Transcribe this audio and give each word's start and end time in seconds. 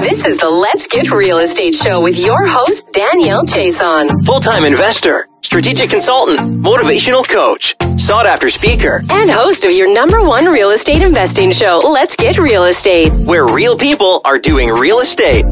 This 0.00 0.26
is 0.26 0.36
the 0.36 0.50
Let's 0.50 0.86
Get 0.86 1.10
Real 1.10 1.38
Estate 1.38 1.74
Show 1.74 2.02
with 2.02 2.18
your 2.22 2.46
host, 2.46 2.92
Danielle 2.92 3.44
Chason. 3.44 4.10
Full 4.26 4.40
time 4.40 4.64
investor, 4.64 5.26
strategic 5.42 5.88
consultant, 5.88 6.62
motivational 6.62 7.26
coach, 7.26 7.74
sought 7.98 8.26
after 8.26 8.50
speaker, 8.50 9.02
and 9.10 9.30
host 9.30 9.64
of 9.64 9.72
your 9.72 9.92
number 9.92 10.22
one 10.22 10.46
real 10.46 10.70
estate 10.70 11.02
investing 11.02 11.50
show, 11.50 11.80
Let's 11.82 12.14
Get 12.14 12.38
Real 12.38 12.64
Estate, 12.64 13.10
where 13.10 13.46
real 13.46 13.76
people 13.76 14.20
are 14.24 14.38
doing 14.38 14.68
real 14.68 15.00
estate. 15.00 15.44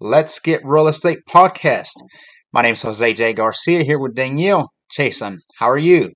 Let's 0.00 0.38
Get 0.38 0.64
Real 0.64 0.88
Estate 0.88 1.18
podcast. 1.28 1.92
My 2.52 2.62
name 2.62 2.72
is 2.74 2.82
Jose 2.82 3.12
J. 3.12 3.34
Garcia 3.34 3.82
here 3.82 3.98
with 3.98 4.14
Danielle 4.14 4.72
Chason. 4.96 5.38
How 5.58 5.70
are 5.70 5.78
you? 5.78 6.12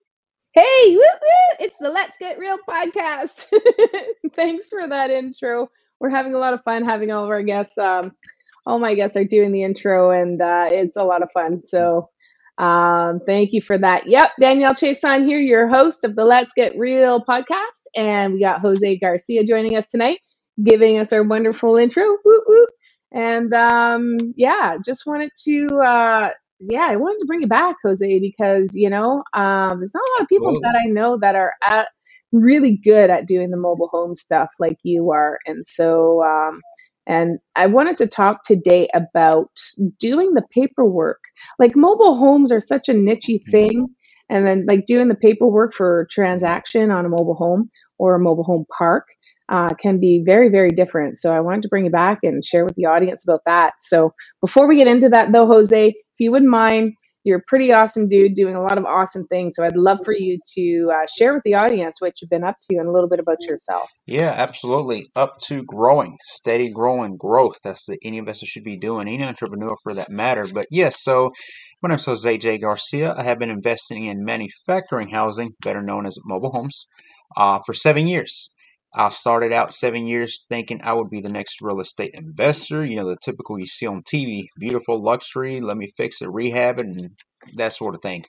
Hey, 0.53 0.91
woo, 0.91 0.97
woo, 0.97 1.57
it's 1.61 1.77
the 1.79 1.91
Let's 1.91 2.17
Get 2.19 2.39
Real 2.39 2.59
podcast. 2.69 3.47
Thanks 4.35 4.69
for 4.71 4.89
that 4.89 5.11
intro. 5.11 5.69
We're 6.01 6.11
having 6.11 6.35
a 6.35 6.39
lot 6.39 6.55
of 6.55 6.63
fun 6.65 6.85
having 6.85 7.11
all 7.11 7.25
of 7.25 7.31
our 7.31 7.43
guests. 7.43 7.79
Um, 7.79 8.13
all 8.67 8.79
my 8.79 8.95
guests 8.95 9.17
are 9.17 9.25
doing 9.25 9.53
the 9.53 9.63
intro, 9.63 10.11
and 10.11 10.41
uh, 10.41 10.69
it's 10.71 10.97
a 10.97 11.05
lot 11.05 11.23
of 11.23 11.31
fun. 11.33 11.63
So, 11.65 12.09
um, 12.59 13.21
thank 13.27 13.53
you 13.53 13.63
for 13.63 13.79
that. 13.79 14.07
Yep, 14.07 14.31
Danielle 14.41 14.75
Chason 14.75 15.27
here, 15.27 15.39
your 15.39 15.69
host 15.69 16.05
of 16.05 16.17
the 16.17 16.25
Let's 16.25 16.53
Get 16.55 16.79
Real 16.79 17.25
podcast, 17.25 17.85
and 17.95 18.35
we 18.35 18.41
got 18.41 18.61
Jose 18.61 18.99
Garcia 18.99 19.45
joining 19.45 19.77
us 19.77 19.91
tonight, 19.91 20.21
giving 20.63 20.99
us 20.99 21.13
our 21.13 21.27
wonderful 21.27 21.77
intro. 21.77 22.05
Woo, 22.25 22.43
woo. 22.47 22.67
And 23.13 23.53
um, 23.55 24.17
yeah, 24.37 24.77
just 24.85 25.07
wanted 25.07 25.31
to 25.45 25.67
uh, 25.85 26.31
yeah, 26.61 26.87
I 26.89 26.97
wanted 26.97 27.19
to 27.21 27.27
bring 27.27 27.43
it 27.43 27.49
back, 27.49 27.77
Jose, 27.85 28.21
because 28.21 28.77
you 28.77 28.91
know, 28.91 29.25
um, 29.33 29.79
there's 29.79 29.95
not 29.95 30.03
a 30.03 30.13
lot 30.13 30.23
of 30.23 30.29
people 30.29 30.61
that 30.61 30.77
I 30.77 30.87
know 30.87 31.19
that 31.19 31.35
are 31.35 31.55
at 31.65 31.89
really 32.33 32.81
good 32.83 33.11
at 33.11 33.27
doing 33.27 33.51
the 33.51 33.57
mobile 33.57 33.89
home 33.93 34.15
stuff 34.15 34.49
like 34.59 34.79
you 34.83 35.11
are, 35.11 35.39
and 35.47 35.67
so 35.67 36.23
um, 36.23 36.61
and 37.07 37.39
I 37.57 37.67
wanted 37.67 37.99
to 37.99 38.07
talk 38.07 38.43
today 38.45 38.89
about 38.95 39.51
doing 39.99 40.35
the 40.35 40.45
paperwork. 40.53 41.21
Like 41.59 41.75
mobile 41.75 42.17
homes 42.17 42.53
are 42.53 42.61
such 42.61 42.89
a 42.89 42.93
nichey 42.95 43.41
mm-hmm. 43.41 43.51
thing, 43.51 43.87
and 44.29 44.47
then 44.47 44.67
like 44.69 44.87
doing 44.87 45.09
the 45.09 45.15
paperwork 45.15 45.75
for 45.75 46.07
transaction 46.11 46.91
on 46.91 47.05
a 47.05 47.09
mobile 47.09 47.35
home 47.35 47.71
or 47.99 48.15
a 48.15 48.21
mobile 48.21 48.45
home 48.45 48.65
park 48.77 49.07
uh, 49.51 49.71
can 49.71 49.99
be 49.99 50.23
very, 50.25 50.49
very 50.49 50.71
different. 50.71 51.19
So 51.19 51.33
I 51.33 51.41
wanted 51.41 51.63
to 51.63 51.69
bring 51.69 51.85
you 51.85 51.91
back 51.91 52.21
and 52.23 52.45
share 52.45 52.65
with 52.65 52.77
the 52.77 52.87
audience 52.87 53.25
about 53.25 53.43
that. 53.47 53.75
So 53.81 54.15
before 54.41 54.69
we 54.69 54.77
get 54.77 54.87
into 54.87 55.09
that, 55.09 55.33
though, 55.33 55.47
Jose, 55.47 55.89
if 55.89 55.95
you 56.19 56.31
wouldn't 56.31 56.51
mind, 56.51 56.95
you're 57.25 57.39
a 57.39 57.43
pretty 57.47 57.73
awesome 57.73 58.09
dude 58.09 58.35
doing 58.35 58.55
a 58.55 58.63
lot 58.63 58.79
of 58.79 58.85
awesome 58.85 59.27
things. 59.27 59.55
So 59.57 59.65
I'd 59.65 59.77
love 59.77 59.99
for 60.05 60.15
you 60.15 60.39
to 60.55 60.91
uh, 60.95 61.07
share 61.07 61.35
with 61.35 61.43
the 61.45 61.55
audience 61.55 62.01
what 62.01 62.15
you've 62.21 62.31
been 62.31 62.45
up 62.45 62.57
to 62.63 62.77
and 62.77 62.89
a 62.89 62.93
little 62.93 63.09
bit 63.09 63.21
about 63.21 63.43
yourself. 63.43 63.91
Yeah, 64.07 64.35
absolutely. 64.37 65.07
Up 65.15 65.33
to 65.49 65.63
growing, 65.65 66.17
steady 66.23 66.71
growing 66.71 67.17
growth. 67.17 67.59
That's 67.63 67.87
the 67.87 67.99
any 68.03 68.19
investor 68.19 68.47
should 68.47 68.65
be 68.65 68.79
doing, 68.79 69.09
any 69.09 69.23
entrepreneur 69.23 69.77
for 69.83 69.95
that 69.95 70.11
matter. 70.11 70.47
But 70.53 70.67
yes, 70.71 71.03
so 71.03 71.31
my 71.83 71.89
name 71.89 71.97
is 71.97 72.05
Jose 72.07 72.39
J. 72.39 72.59
Garcia. 72.59 73.15
I 73.17 73.23
have 73.23 73.39
been 73.39 73.51
investing 73.51 74.07
in 74.07 74.25
manufacturing 74.25 75.09
housing, 75.09 75.51
better 75.63 75.83
known 75.83 76.07
as 76.07 76.17
mobile 76.25 76.53
homes, 76.53 76.87
uh, 77.37 77.61
for 77.67 77.75
seven 77.75 78.07
years. 78.07 78.55
I 78.93 79.11
started 79.11 79.53
out 79.53 79.73
seven 79.73 80.07
years 80.07 80.45
thinking 80.49 80.81
I 80.83 80.95
would 80.95 81.11
be 81.11 81.21
the 81.21 81.29
next 81.29 81.63
real 81.63 81.81
estate 81.81 82.11
investor. 82.15 82.85
You 82.85 82.97
know, 82.97 83.09
the 83.09 83.17
typical 83.17 83.59
you 83.59 83.67
see 83.67 83.87
on 83.87 84.03
TV 84.03 84.47
beautiful 84.59 85.01
luxury, 85.01 85.61
let 85.61 85.77
me 85.77 85.93
fix 85.97 86.21
it, 86.23 86.29
rehab 86.31 86.81
it, 86.81 86.87
and 86.87 87.11
that 87.55 87.73
sort 87.73 87.95
of 87.95 88.03
thing. 88.03 88.25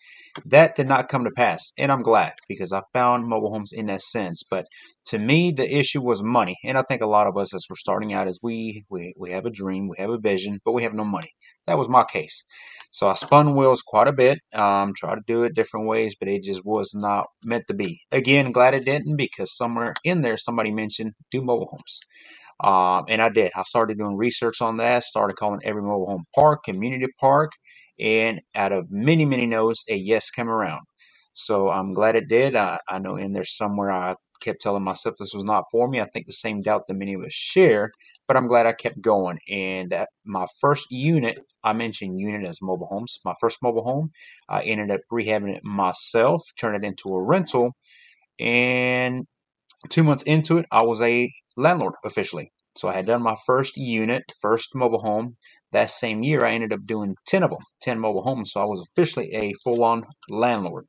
That 0.46 0.76
did 0.76 0.88
not 0.88 1.10
come 1.10 1.26
to 1.26 1.32
pass, 1.32 1.74
and 1.78 1.92
I'm 1.92 2.02
glad 2.02 2.34
because 2.48 2.72
I 2.72 2.82
found 2.94 3.28
mobile 3.28 3.52
homes 3.52 3.74
in 3.74 3.88
that 3.88 4.02
sense. 4.02 4.44
But 4.50 4.66
to 5.08 5.20
me, 5.20 5.52
the 5.52 5.70
issue 5.78 6.02
was 6.02 6.24
money, 6.24 6.58
and 6.64 6.78
I 6.78 6.84
think 6.84 7.02
a 7.02 7.08
lot 7.08 7.28
of 7.28 7.38
us, 7.38 7.54
as 7.54 7.66
we're 7.70 7.76
starting 7.76 8.14
out, 8.14 8.28
is 8.30 8.40
we 8.42 8.86
we 8.90 9.14
we 9.18 9.32
have 9.32 9.46
a 9.46 9.50
dream, 9.50 9.90
we 9.90 9.98
have 10.00 10.10
a 10.10 10.18
vision, 10.18 10.60
but 10.66 10.72
we 10.74 10.84
have 10.84 10.94
no 10.94 11.04
money. 11.04 11.32
That 11.68 11.78
was 11.78 11.90
my 11.90 12.04
case. 12.06 12.46
So 12.92 13.08
I 13.08 13.16
spun 13.16 13.56
wheels 13.56 13.82
quite 13.82 14.08
a 14.08 14.14
bit, 14.14 14.40
um, 14.54 14.94
tried 14.96 15.16
to 15.16 15.22
do 15.28 15.44
it 15.44 15.56
different 15.56 15.88
ways, 15.88 16.16
but 16.20 16.28
it 16.30 16.44
just 16.44 16.66
was 16.66 16.94
not 16.94 17.28
meant 17.44 17.66
to 17.68 17.74
be. 17.74 18.00
Again, 18.12 18.52
glad 18.52 18.74
it 18.74 18.86
didn't 18.86 19.18
because 19.18 19.56
somewhere 19.56 19.94
in 20.04 20.22
there 20.22 20.38
somebody 20.38 20.72
mentioned 20.72 21.14
do 21.32 21.42
mobile 21.42 21.68
homes. 21.72 22.00
Um, 22.64 23.06
and 23.10 23.22
I 23.22 23.30
did. 23.30 23.52
I 23.56 23.64
started 23.64 23.98
doing 23.98 24.18
research 24.18 24.62
on 24.62 24.78
that, 24.78 25.04
started 25.04 25.36
calling 25.36 25.62
every 25.64 25.82
mobile 25.82 26.06
home 26.08 26.26
park, 26.36 26.64
community 26.64 27.08
park, 27.20 27.52
and 28.02 28.42
out 28.56 28.74
of 28.74 28.88
many, 28.92 29.26
many 29.26 29.48
no's, 29.48 29.86
a 29.90 29.96
yes 29.96 30.32
came 30.32 30.50
around. 30.50 30.82
So 31.34 31.70
I'm 31.70 31.94
glad 31.94 32.18
it 32.18 32.30
did. 32.30 32.56
I, 32.58 32.80
I 32.90 33.00
know 33.00 33.18
in 33.18 33.34
there 33.34 33.46
somewhere 33.46 33.92
I 33.92 34.16
kept 34.42 34.62
telling 34.62 34.84
myself 34.84 35.16
this 35.20 35.36
was 35.36 35.46
not 35.46 35.66
for 35.72 35.90
me. 35.90 36.02
I 36.02 36.06
think 36.08 36.28
the 36.28 36.34
same 36.34 36.62
doubt 36.62 36.88
that 36.88 36.96
many 36.96 37.16
of 37.16 37.22
us 37.24 37.34
share, 37.34 37.92
but 38.28 38.38
I'm 38.38 38.48
glad 38.48 38.68
I 38.68 38.74
kept 38.74 39.02
going. 39.02 39.40
And 39.50 39.96
my 40.26 40.48
first 40.62 40.88
unit, 40.92 41.40
I 41.64 41.74
mentioned 41.74 42.20
unit 42.20 42.48
as 42.48 42.62
mobile 42.62 42.88
homes. 42.88 43.20
My 43.26 43.36
first 43.42 43.60
mobile 43.64 43.84
home, 43.86 44.12
I 44.50 44.64
ended 44.64 44.92
up 44.92 45.02
rehabbing 45.12 45.56
it 45.56 45.64
myself, 45.66 46.44
turned 46.60 46.84
it 46.84 46.88
into 46.88 47.10
a 47.10 47.24
rental. 47.24 47.74
And 48.40 49.26
two 49.90 50.04
months 50.04 50.24
into 50.24 50.60
it, 50.60 50.68
I 50.72 50.84
was 50.84 51.02
a 51.02 51.32
landlord 51.58 51.96
officially. 52.06 52.52
So 52.78 52.90
I 52.90 52.94
had 52.94 53.08
done 53.08 53.24
my 53.24 53.38
first 53.48 53.78
unit, 53.78 54.24
first 54.42 54.76
mobile 54.76 55.02
home. 55.02 55.38
That 55.74 55.90
same 55.90 56.24
year, 56.24 56.46
I 56.46 56.54
ended 56.54 56.74
up 56.74 56.86
doing 56.86 57.16
10 57.28 57.44
of 57.44 57.52
them, 57.52 57.60
10 57.82 58.00
mobile 58.00 58.24
homes. 58.24 58.52
So 58.54 58.62
I 58.62 58.66
was 58.66 58.82
officially 58.92 59.34
a 59.34 59.54
full 59.64 59.84
on 59.84 60.04
landlord. 60.30 60.86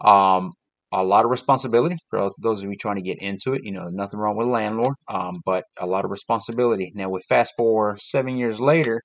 Um, 0.00 0.54
a 0.92 1.04
lot 1.04 1.24
of 1.26 1.30
responsibility 1.30 1.96
for 2.10 2.30
those 2.40 2.62
of 2.62 2.70
you 2.70 2.76
trying 2.76 2.96
to 2.96 3.02
get 3.02 3.18
into 3.20 3.54
it. 3.54 3.62
You 3.64 3.72
know, 3.72 3.88
nothing 3.90 4.20
wrong 4.20 4.36
with 4.36 4.48
landlord, 4.48 4.94
um, 5.08 5.40
but 5.44 5.64
a 5.78 5.86
lot 5.86 6.04
of 6.06 6.10
responsibility. 6.10 6.92
Now, 6.94 7.10
with 7.10 7.24
fast 7.28 7.54
forward 7.58 8.00
seven 8.00 8.38
years 8.38 8.60
later, 8.60 9.02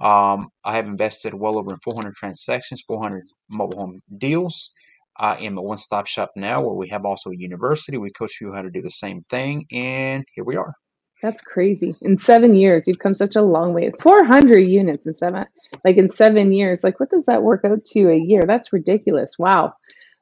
um, 0.00 0.48
I 0.64 0.74
have 0.76 0.86
invested 0.86 1.34
well 1.34 1.58
over 1.58 1.76
400 1.84 2.14
transactions, 2.14 2.82
400 2.86 3.24
mobile 3.50 3.78
home 3.78 4.00
deals. 4.18 4.72
I 5.18 5.36
am 5.36 5.58
a 5.58 5.62
one-stop 5.62 6.06
shop 6.06 6.30
now 6.36 6.62
where 6.62 6.74
we 6.74 6.88
have 6.88 7.04
also 7.06 7.30
a 7.30 7.36
university. 7.36 7.98
We 7.98 8.10
coach 8.12 8.38
you 8.40 8.52
how 8.52 8.62
to 8.62 8.70
do 8.70 8.82
the 8.82 8.90
same 8.90 9.22
thing, 9.30 9.66
and 9.72 10.24
here 10.34 10.44
we 10.44 10.56
are. 10.56 10.74
That's 11.22 11.40
crazy. 11.40 11.94
In 12.02 12.18
seven 12.18 12.54
years, 12.54 12.88
you've 12.88 12.98
come 12.98 13.14
such 13.14 13.36
a 13.36 13.42
long 13.42 13.72
way. 13.72 13.92
400 14.00 14.58
units 14.58 15.06
in 15.06 15.14
seven, 15.14 15.44
like 15.84 15.96
in 15.96 16.10
seven 16.10 16.52
years. 16.52 16.82
Like, 16.82 16.98
what 16.98 17.10
does 17.10 17.26
that 17.26 17.44
work 17.44 17.64
out 17.64 17.84
to 17.84 18.10
a 18.10 18.16
year? 18.16 18.42
That's 18.44 18.72
ridiculous. 18.72 19.38
Wow. 19.38 19.74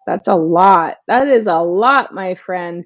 That's 0.06 0.28
a 0.28 0.34
lot. 0.34 0.98
That 1.08 1.28
is 1.28 1.46
a 1.46 1.58
lot, 1.58 2.12
my 2.12 2.34
friend. 2.34 2.84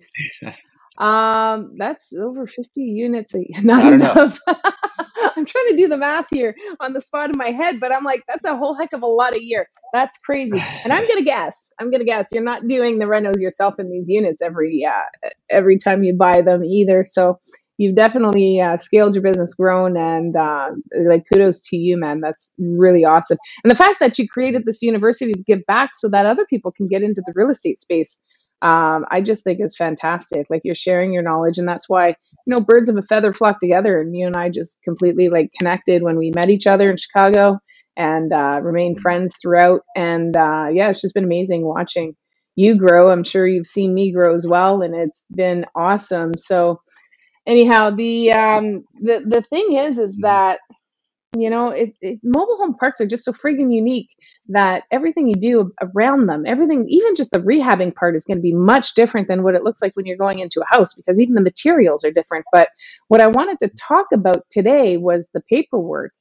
um, 0.98 1.74
that's 1.76 2.12
over 2.12 2.46
50 2.46 2.80
units. 2.82 3.34
A, 3.34 3.44
not 3.62 3.92
enough. 3.92 4.38
I'm 4.46 5.44
trying 5.44 5.68
to 5.70 5.76
do 5.76 5.88
the 5.88 5.96
math 5.96 6.26
here 6.30 6.54
on 6.78 6.92
the 6.92 7.00
spot 7.00 7.30
in 7.30 7.36
my 7.36 7.50
head, 7.50 7.80
but 7.80 7.92
I'm 7.92 8.04
like, 8.04 8.22
that's 8.28 8.46
a 8.46 8.56
whole 8.56 8.76
heck 8.76 8.92
of 8.92 9.02
a 9.02 9.06
lot 9.06 9.34
a 9.34 9.42
year. 9.42 9.68
That's 9.92 10.18
crazy. 10.18 10.60
And 10.84 10.92
I'm 10.92 11.06
gonna 11.08 11.22
guess. 11.22 11.72
I'm 11.80 11.90
gonna 11.90 12.04
guess 12.04 12.28
you're 12.32 12.42
not 12.42 12.66
doing 12.66 12.98
the 12.98 13.06
renos 13.06 13.40
yourself 13.40 13.74
in 13.78 13.90
these 13.90 14.08
units 14.08 14.42
every 14.42 14.84
uh, 14.84 15.28
every 15.50 15.78
time 15.78 16.04
you 16.04 16.14
buy 16.14 16.42
them 16.42 16.62
either. 16.64 17.04
So 17.04 17.38
you've 17.78 17.96
definitely 17.96 18.60
uh, 18.60 18.76
scaled 18.76 19.14
your 19.14 19.22
business, 19.22 19.54
grown, 19.54 19.96
and 19.96 20.36
uh, 20.36 20.70
like 21.06 21.24
kudos 21.32 21.66
to 21.68 21.76
you, 21.76 21.96
man. 21.96 22.20
That's 22.20 22.52
really 22.58 23.04
awesome. 23.04 23.38
And 23.62 23.70
the 23.70 23.76
fact 23.76 23.96
that 24.00 24.18
you 24.18 24.28
created 24.28 24.64
this 24.64 24.82
university 24.82 25.32
to 25.32 25.42
give 25.42 25.64
back 25.66 25.90
so 25.94 26.08
that 26.10 26.26
other 26.26 26.46
people 26.48 26.72
can 26.72 26.88
get 26.88 27.02
into 27.02 27.22
the 27.26 27.32
real 27.34 27.50
estate 27.50 27.78
space, 27.78 28.20
um, 28.62 29.04
I 29.10 29.20
just 29.20 29.44
think 29.44 29.60
is 29.60 29.76
fantastic. 29.76 30.46
Like 30.50 30.62
you're 30.64 30.74
sharing 30.74 31.12
your 31.12 31.22
knowledge, 31.22 31.58
and 31.58 31.68
that's 31.68 31.88
why 31.88 32.08
you 32.08 32.14
know 32.46 32.60
birds 32.60 32.88
of 32.88 32.96
a 32.96 33.02
feather 33.02 33.32
flock 33.32 33.58
together. 33.58 34.00
And 34.00 34.16
you 34.16 34.26
and 34.26 34.36
I 34.36 34.50
just 34.50 34.80
completely 34.82 35.28
like 35.28 35.50
connected 35.58 36.02
when 36.02 36.18
we 36.18 36.30
met 36.34 36.50
each 36.50 36.66
other 36.66 36.90
in 36.90 36.96
Chicago 36.96 37.58
and 37.96 38.32
uh, 38.32 38.60
remained 38.62 39.00
friends 39.00 39.36
throughout. 39.40 39.82
And 39.94 40.36
uh, 40.36 40.66
yeah, 40.72 40.90
it's 40.90 41.00
just 41.00 41.14
been 41.14 41.24
amazing 41.24 41.64
watching 41.64 42.14
you 42.56 42.76
grow. 42.76 43.10
I'm 43.10 43.24
sure 43.24 43.46
you've 43.46 43.66
seen 43.66 43.94
me 43.94 44.12
grow 44.12 44.34
as 44.34 44.46
well, 44.46 44.82
and 44.82 44.94
it's 44.94 45.26
been 45.34 45.66
awesome. 45.74 46.32
So 46.38 46.80
anyhow, 47.46 47.90
the 47.90 48.32
um 48.32 48.84
the 49.00 49.24
the 49.26 49.42
thing 49.42 49.76
is 49.76 49.98
is 49.98 50.16
mm-hmm. 50.16 50.22
that 50.22 50.60
you 51.36 51.50
know 51.50 51.68
it, 51.68 51.94
it, 52.00 52.20
mobile 52.22 52.56
home 52.56 52.74
parks 52.74 53.00
are 53.00 53.06
just 53.06 53.24
so 53.24 53.32
friggin' 53.32 53.74
unique 53.74 54.10
that 54.48 54.84
everything 54.90 55.26
you 55.26 55.34
do 55.34 55.72
around 55.80 56.26
them 56.26 56.44
everything 56.46 56.86
even 56.88 57.16
just 57.16 57.30
the 57.32 57.38
rehabbing 57.38 57.94
part 57.94 58.14
is 58.14 58.26
going 58.26 58.36
to 58.36 58.42
be 58.42 58.52
much 58.52 58.94
different 58.94 59.26
than 59.26 59.42
what 59.42 59.54
it 59.54 59.64
looks 59.64 59.82
like 59.82 59.94
when 59.96 60.06
you're 60.06 60.16
going 60.16 60.38
into 60.38 60.60
a 60.60 60.76
house 60.76 60.94
because 60.94 61.20
even 61.20 61.34
the 61.34 61.40
materials 61.40 62.04
are 62.04 62.10
different. 62.10 62.44
But 62.52 62.68
what 63.08 63.20
i 63.20 63.26
wanted 63.26 63.58
to 63.60 63.68
talk 63.70 64.06
about 64.12 64.44
today 64.50 64.96
was 64.96 65.30
the 65.32 65.40
paperwork 65.40 66.12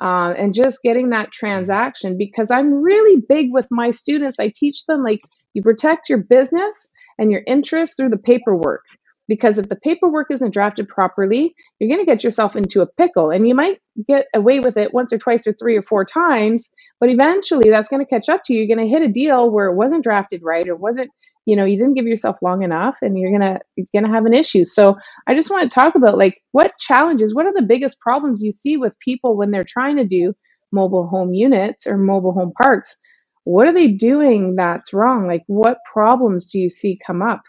uh, 0.00 0.34
and 0.36 0.54
just 0.54 0.82
getting 0.82 1.10
that 1.10 1.32
transaction 1.32 2.16
because 2.16 2.50
i'm 2.50 2.72
really 2.72 3.22
big 3.28 3.52
with 3.52 3.68
my 3.70 3.90
students. 3.90 4.40
I 4.40 4.52
teach 4.54 4.86
them 4.86 5.02
like 5.02 5.20
you 5.52 5.62
protect 5.62 6.08
your 6.08 6.18
business 6.18 6.90
and 7.18 7.30
your 7.30 7.42
interest 7.46 7.96
through 7.96 8.10
the 8.10 8.18
paperwork 8.18 8.84
because 9.28 9.58
if 9.58 9.68
the 9.68 9.76
paperwork 9.76 10.28
isn't 10.30 10.52
drafted 10.52 10.88
properly, 10.88 11.54
you're 11.78 11.88
going 11.88 12.04
to 12.04 12.10
get 12.10 12.24
yourself 12.24 12.56
into 12.56 12.82
a 12.82 12.86
pickle 12.86 13.30
and 13.30 13.48
you 13.48 13.54
might 13.54 13.80
get 14.06 14.26
away 14.34 14.60
with 14.60 14.76
it 14.76 14.92
once 14.92 15.12
or 15.12 15.18
twice 15.18 15.46
or 15.46 15.52
three 15.54 15.76
or 15.76 15.82
four 15.82 16.04
times, 16.04 16.70
but 17.00 17.08
eventually 17.08 17.70
that's 17.70 17.88
going 17.88 18.04
to 18.04 18.08
catch 18.08 18.28
up 18.28 18.42
to 18.44 18.52
you. 18.52 18.62
You're 18.62 18.76
going 18.76 18.86
to 18.86 18.92
hit 18.92 19.08
a 19.08 19.12
deal 19.12 19.50
where 19.50 19.66
it 19.66 19.76
wasn't 19.76 20.04
drafted 20.04 20.42
right 20.42 20.68
or 20.68 20.76
wasn't 20.76 21.10
you 21.46 21.56
know 21.56 21.64
you 21.64 21.76
didn't 21.76 21.94
give 21.94 22.06
yourself 22.06 22.38
long 22.42 22.62
enough 22.62 22.96
and 23.02 23.18
you're 23.18 23.30
gonna 23.30 23.60
you're 23.76 23.86
gonna 23.94 24.14
have 24.14 24.24
an 24.24 24.32
issue. 24.32 24.64
So 24.64 24.96
i 25.26 25.34
just 25.34 25.50
want 25.50 25.70
to 25.70 25.74
talk 25.74 25.94
about 25.94 26.16
like 26.16 26.40
what 26.52 26.78
challenges 26.78 27.34
what 27.34 27.46
are 27.46 27.52
the 27.52 27.62
biggest 27.62 28.00
problems 28.00 28.42
you 28.42 28.50
see 28.50 28.76
with 28.78 28.98
people 28.98 29.36
when 29.36 29.50
they're 29.50 29.62
trying 29.62 29.96
to 29.96 30.06
do 30.06 30.34
mobile 30.72 31.06
home 31.06 31.34
units 31.34 31.86
or 31.86 31.98
mobile 31.98 32.32
home 32.32 32.52
parks? 32.60 32.98
What 33.44 33.68
are 33.68 33.74
they 33.74 33.88
doing 33.88 34.54
that's 34.54 34.94
wrong? 34.94 35.26
Like 35.26 35.42
what 35.46 35.78
problems 35.92 36.50
do 36.50 36.60
you 36.60 36.70
see 36.70 36.98
come 37.06 37.20
up 37.20 37.42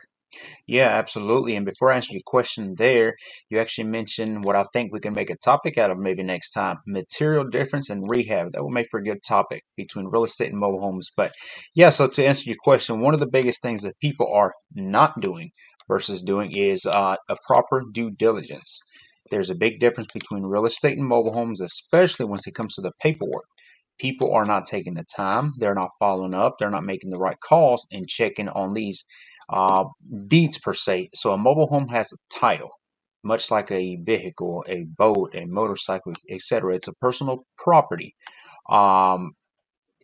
Yeah, 0.68 0.88
absolutely. 0.90 1.56
And 1.56 1.66
before 1.66 1.92
I 1.92 1.96
answer 1.98 2.14
your 2.14 2.22
question 2.26 2.76
there, 2.78 3.16
you 3.50 3.60
actually 3.60 3.86
mentioned 3.86 4.44
what 4.44 4.56
I 4.56 4.66
think 4.74 4.92
we 4.92 5.00
can 5.00 5.14
make 5.14 5.30
a 5.30 5.38
topic 5.38 5.78
out 5.78 5.92
of 5.92 5.98
maybe 5.98 6.24
next 6.24 6.52
time 6.52 6.78
material 6.86 7.44
difference 7.44 7.90
and 7.90 8.04
rehab. 8.10 8.52
That 8.54 8.64
will 8.64 8.70
make 8.72 8.88
for 8.92 9.00
a 9.00 9.04
good 9.04 9.24
topic 9.28 9.64
between 9.78 10.08
real 10.08 10.24
estate 10.24 10.52
and 10.52 10.60
mobile 10.60 10.82
homes. 10.82 11.10
But 11.16 11.34
yeah, 11.76 11.90
so 11.90 12.08
to 12.08 12.26
answer 12.26 12.44
your 12.46 12.58
question, 12.64 13.00
one 13.00 13.14
of 13.14 13.20
the 13.20 13.28
biggest 13.30 13.62
things 13.62 13.84
that 13.84 14.00
people 14.00 14.32
are 14.34 14.54
not 14.74 15.20
doing 15.22 15.52
versus 15.88 16.22
doing 16.22 16.52
is 16.52 16.86
uh, 16.86 17.16
a 17.30 17.36
proper 17.48 17.84
due 17.94 18.12
diligence. 18.12 18.80
There's 19.32 19.50
a 19.50 19.56
big 19.56 19.80
difference 19.80 20.10
between 20.14 20.44
real 20.44 20.66
estate 20.66 20.98
and 20.98 21.08
mobile 21.08 21.34
homes, 21.34 21.62
especially 21.62 22.26
once 22.26 22.48
it 22.48 22.56
comes 22.56 22.76
to 22.76 22.82
the 22.82 22.92
paperwork. 23.02 23.46
People 23.98 24.34
are 24.34 24.46
not 24.46 24.66
taking 24.66 24.94
the 24.96 25.06
time, 25.16 25.54
they're 25.58 25.74
not 25.76 25.92
following 26.00 26.34
up, 26.34 26.56
they're 26.60 26.70
not 26.70 26.84
making 26.84 27.12
the 27.12 27.18
right 27.18 27.40
calls 27.40 27.88
and 27.92 28.08
checking 28.08 28.50
on 28.50 28.74
these 28.74 29.06
uh, 29.50 29.86
deeds 30.28 30.58
per 30.60 30.74
se. 30.74 31.10
So 31.14 31.32
a 31.34 31.38
mobile 31.38 31.68
home 31.68 31.88
has 31.90 32.12
a 32.14 32.18
title, 32.40 32.72
much 33.24 33.52
like 33.52 33.72
a 33.72 33.98
vehicle, 33.98 34.64
a 34.68 34.84
boat, 34.84 35.36
a 35.36 35.46
motorcycle, 35.46 36.14
etc. 36.30 36.76
It's 36.76 36.88
a 36.88 36.94
personal 37.02 37.46
property. 37.58 38.16
Um, 38.70 39.32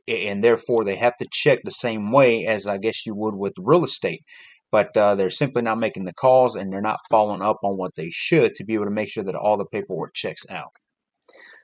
and 0.07 0.43
therefore 0.43 0.83
they 0.83 0.95
have 0.95 1.15
to 1.17 1.27
check 1.31 1.59
the 1.63 1.71
same 1.71 2.11
way 2.11 2.45
as 2.45 2.67
I 2.67 2.77
guess 2.77 3.05
you 3.05 3.15
would 3.15 3.35
with 3.35 3.53
real 3.57 3.85
estate. 3.85 4.23
But 4.71 4.95
uh, 4.95 5.15
they're 5.15 5.29
simply 5.29 5.61
not 5.63 5.79
making 5.79 6.05
the 6.05 6.13
calls 6.13 6.55
and 6.55 6.71
they're 6.71 6.81
not 6.81 6.99
following 7.09 7.41
up 7.41 7.57
on 7.63 7.77
what 7.77 7.95
they 7.95 8.09
should 8.09 8.55
to 8.55 8.63
be 8.63 8.73
able 8.75 8.85
to 8.85 8.91
make 8.91 9.09
sure 9.09 9.23
that 9.23 9.35
all 9.35 9.57
the 9.57 9.65
paperwork 9.65 10.13
checks 10.13 10.45
out. 10.49 10.71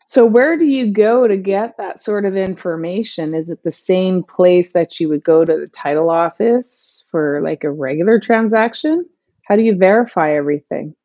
So 0.07 0.25
where 0.25 0.57
do 0.57 0.65
you 0.65 0.91
go 0.93 1.27
to 1.27 1.37
get 1.37 1.77
that 1.77 1.99
sort 2.01 2.25
of 2.25 2.37
information 2.37 3.35
is 3.35 3.51
it 3.51 3.63
the 3.63 3.73
same 3.73 4.23
place 4.23 4.73
that 4.73 4.99
you 4.99 5.09
would 5.09 5.23
go 5.25 5.45
to 5.45 5.57
the 5.57 5.67
title 5.69 6.11
office 6.11 7.05
for 7.11 7.41
like 7.43 7.65
a 7.65 7.71
regular 7.71 8.19
transaction 8.19 9.05
how 9.45 9.57
do 9.57 9.63
you 9.63 9.77
verify 9.77 10.33
everything 10.33 10.95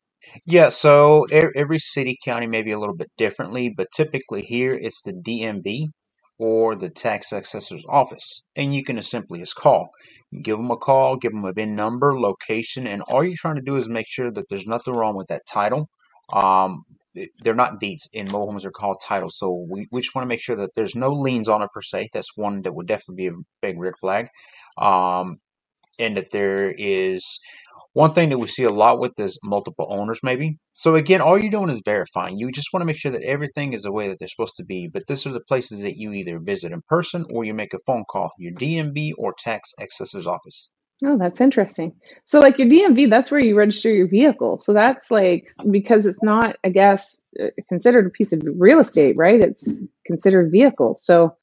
Yeah, 0.46 0.70
so 0.70 1.26
every 1.56 1.78
city, 1.81 2.19
county 2.25 2.49
may 2.49 2.62
be 2.62 2.72
a 2.72 2.78
little 2.78 2.96
bit 2.96 3.10
differently, 3.16 3.70
but 3.76 3.88
typically 3.94 4.43
here 4.43 4.75
it's 4.75 5.02
the 5.02 5.12
DMV 5.14 5.88
or 6.38 6.75
the 6.76 6.90
tax 6.90 7.32
assessor's 7.32 7.84
office. 7.88 8.46
And 8.56 8.75
you 8.75 8.84
can 8.84 9.00
simply 9.02 9.40
just 9.40 9.56
call. 9.56 9.90
Give 10.43 10.56
them 10.56 10.70
a 10.72 10.76
call, 10.76 11.16
give 11.16 11.32
them 11.32 11.44
a 11.44 11.52
VIN 11.52 11.76
number, 11.76 12.19
location, 12.20 12.88
and 12.88 13.02
all 13.02 13.25
you're 13.25 13.37
trying 13.38 13.56
to 13.56 13.62
do 13.62 13.76
is 13.76 13.88
make 13.88 14.06
sure 14.08 14.31
that 14.32 14.46
there's 14.50 14.66
nothing 14.66 14.94
wrong 14.94 15.16
with 15.16 15.28
that 15.28 15.43
title. 15.50 15.88
Um, 16.32 16.82
they're 17.42 17.54
not 17.54 17.80
deeds 17.80 18.08
in 18.12 18.26
mobile 18.26 18.46
homes, 18.46 18.62
they're 18.62 18.70
called 18.70 19.00
titles. 19.06 19.36
So 19.36 19.66
we, 19.68 19.86
we 19.90 20.00
just 20.00 20.14
want 20.14 20.24
to 20.24 20.28
make 20.28 20.40
sure 20.40 20.56
that 20.56 20.74
there's 20.74 20.94
no 20.94 21.12
liens 21.12 21.48
on 21.48 21.62
it 21.62 21.70
per 21.74 21.82
se. 21.82 22.08
That's 22.12 22.36
one 22.36 22.62
that 22.62 22.74
would 22.74 22.86
definitely 22.86 23.28
be 23.28 23.34
a 23.34 23.40
big 23.60 23.78
red 23.78 23.94
flag. 24.00 24.28
Um, 24.78 25.38
and 25.98 26.16
that 26.16 26.30
there 26.32 26.72
is 26.76 27.38
one 27.94 28.14
thing 28.14 28.30
that 28.30 28.38
we 28.38 28.48
see 28.48 28.62
a 28.62 28.70
lot 28.70 28.98
with 28.98 29.20
is 29.20 29.38
multiple 29.44 29.86
owners, 29.90 30.20
maybe. 30.22 30.56
So 30.72 30.94
again, 30.94 31.20
all 31.20 31.38
you're 31.38 31.50
doing 31.50 31.68
is 31.68 31.82
verifying. 31.84 32.38
You 32.38 32.50
just 32.50 32.72
want 32.72 32.80
to 32.80 32.86
make 32.86 32.96
sure 32.96 33.12
that 33.12 33.22
everything 33.22 33.74
is 33.74 33.82
the 33.82 33.92
way 33.92 34.08
that 34.08 34.18
they're 34.18 34.28
supposed 34.28 34.56
to 34.56 34.64
be. 34.64 34.88
But 34.88 35.06
these 35.06 35.26
are 35.26 35.32
the 35.32 35.40
places 35.40 35.82
that 35.82 35.96
you 35.96 36.12
either 36.12 36.40
visit 36.40 36.72
in 36.72 36.80
person 36.88 37.26
or 37.30 37.44
you 37.44 37.52
make 37.52 37.74
a 37.74 37.78
phone 37.86 38.04
call, 38.10 38.30
your 38.38 38.54
DMV 38.54 39.12
or 39.18 39.34
tax 39.38 39.72
assessor's 39.78 40.26
office. 40.26 40.72
Oh, 41.04 41.19
that's 41.19 41.40
interesting. 41.40 41.94
So, 42.25 42.38
like 42.40 42.58
your 42.58 42.69
DMV, 42.69 43.10
that's 43.10 43.31
where 43.31 43.40
you 43.40 43.56
register 43.56 43.90
your 43.90 44.08
vehicle. 44.08 44.56
So 44.56 44.72
that's 44.72 45.10
like 45.10 45.50
because 45.70 46.06
it's 46.06 46.22
not, 46.22 46.56
I 46.64 46.69
guess, 46.69 47.20
uh, 47.43 47.49
considered 47.69 48.06
a 48.06 48.10
piece 48.10 48.32
of 48.32 48.43
real 48.58 48.78
estate, 48.81 49.16
right? 49.16 49.40
It's 49.40 49.78
considered 50.06 50.52
vehicle. 50.52 50.94
So, 50.94 51.37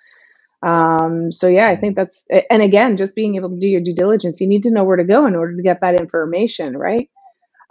um, 0.66 1.32
so 1.32 1.48
yeah, 1.48 1.70
I 1.70 1.76
think 1.76 1.96
that's, 1.96 2.26
and 2.50 2.62
again, 2.62 2.98
just 2.98 3.16
being 3.16 3.36
able 3.36 3.50
to 3.50 3.60
do 3.60 3.68
your 3.68 3.82
due 3.82 3.96
diligence, 3.96 4.42
you 4.42 4.48
need 4.48 4.64
to 4.64 4.72
know 4.72 4.86
where 4.86 4.98
to 4.98 5.04
go 5.04 5.26
in 5.26 5.36
order 5.36 5.56
to 5.56 5.64
get 5.64 5.82
that 5.82 6.00
information, 6.00 6.78
right? 6.78 7.10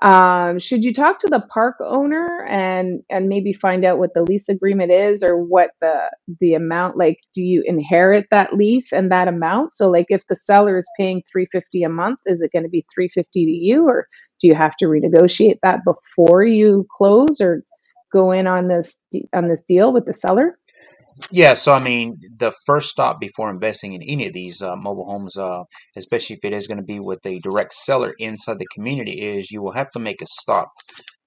Um, 0.00 0.60
should 0.60 0.84
you 0.84 0.92
talk 0.92 1.18
to 1.20 1.26
the 1.26 1.40
park 1.52 1.76
owner 1.80 2.46
and 2.48 3.02
and 3.10 3.28
maybe 3.28 3.52
find 3.52 3.84
out 3.84 3.98
what 3.98 4.14
the 4.14 4.22
lease 4.22 4.48
agreement 4.48 4.92
is 4.92 5.24
or 5.24 5.36
what 5.36 5.72
the 5.80 6.10
the 6.40 6.54
amount 6.54 6.96
like 6.96 7.18
do 7.34 7.42
you 7.42 7.64
inherit 7.66 8.26
that 8.30 8.54
lease 8.54 8.92
and 8.92 9.10
that 9.10 9.26
amount? 9.26 9.72
So 9.72 9.90
like 9.90 10.06
if 10.08 10.22
the 10.28 10.36
seller 10.36 10.78
is 10.78 10.88
paying 10.98 11.22
350 11.30 11.82
a 11.82 11.88
month, 11.88 12.20
is 12.26 12.42
it 12.42 12.52
going 12.52 12.62
to 12.62 12.68
be 12.68 12.86
350 12.94 13.44
to 13.44 13.50
you 13.50 13.88
or 13.88 14.06
do 14.40 14.46
you 14.46 14.54
have 14.54 14.76
to 14.76 14.86
renegotiate 14.86 15.58
that 15.64 15.80
before 15.84 16.44
you 16.44 16.86
close 16.96 17.40
or 17.40 17.64
go 18.12 18.30
in 18.30 18.46
on 18.46 18.68
this 18.68 19.00
on 19.34 19.48
this 19.48 19.64
deal 19.66 19.92
with 19.92 20.06
the 20.06 20.14
seller? 20.14 20.58
Yeah, 21.30 21.54
so 21.54 21.72
I 21.72 21.78
mean, 21.82 22.18
the 22.36 22.52
first 22.66 22.90
stop 22.90 23.18
before 23.20 23.50
investing 23.50 23.94
in 23.94 24.02
any 24.02 24.26
of 24.26 24.32
these 24.34 24.60
uh, 24.60 24.76
mobile 24.76 25.06
homes, 25.06 25.36
uh, 25.38 25.62
especially 25.96 26.36
if 26.36 26.44
it 26.44 26.52
is 26.52 26.66
going 26.66 26.78
to 26.78 26.84
be 26.84 27.00
with 27.00 27.24
a 27.24 27.38
direct 27.38 27.72
seller 27.74 28.12
inside 28.18 28.58
the 28.58 28.66
community, 28.74 29.12
is 29.22 29.50
you 29.50 29.62
will 29.62 29.72
have 29.72 29.90
to 29.92 29.98
make 29.98 30.20
a 30.20 30.26
stop 30.26 30.68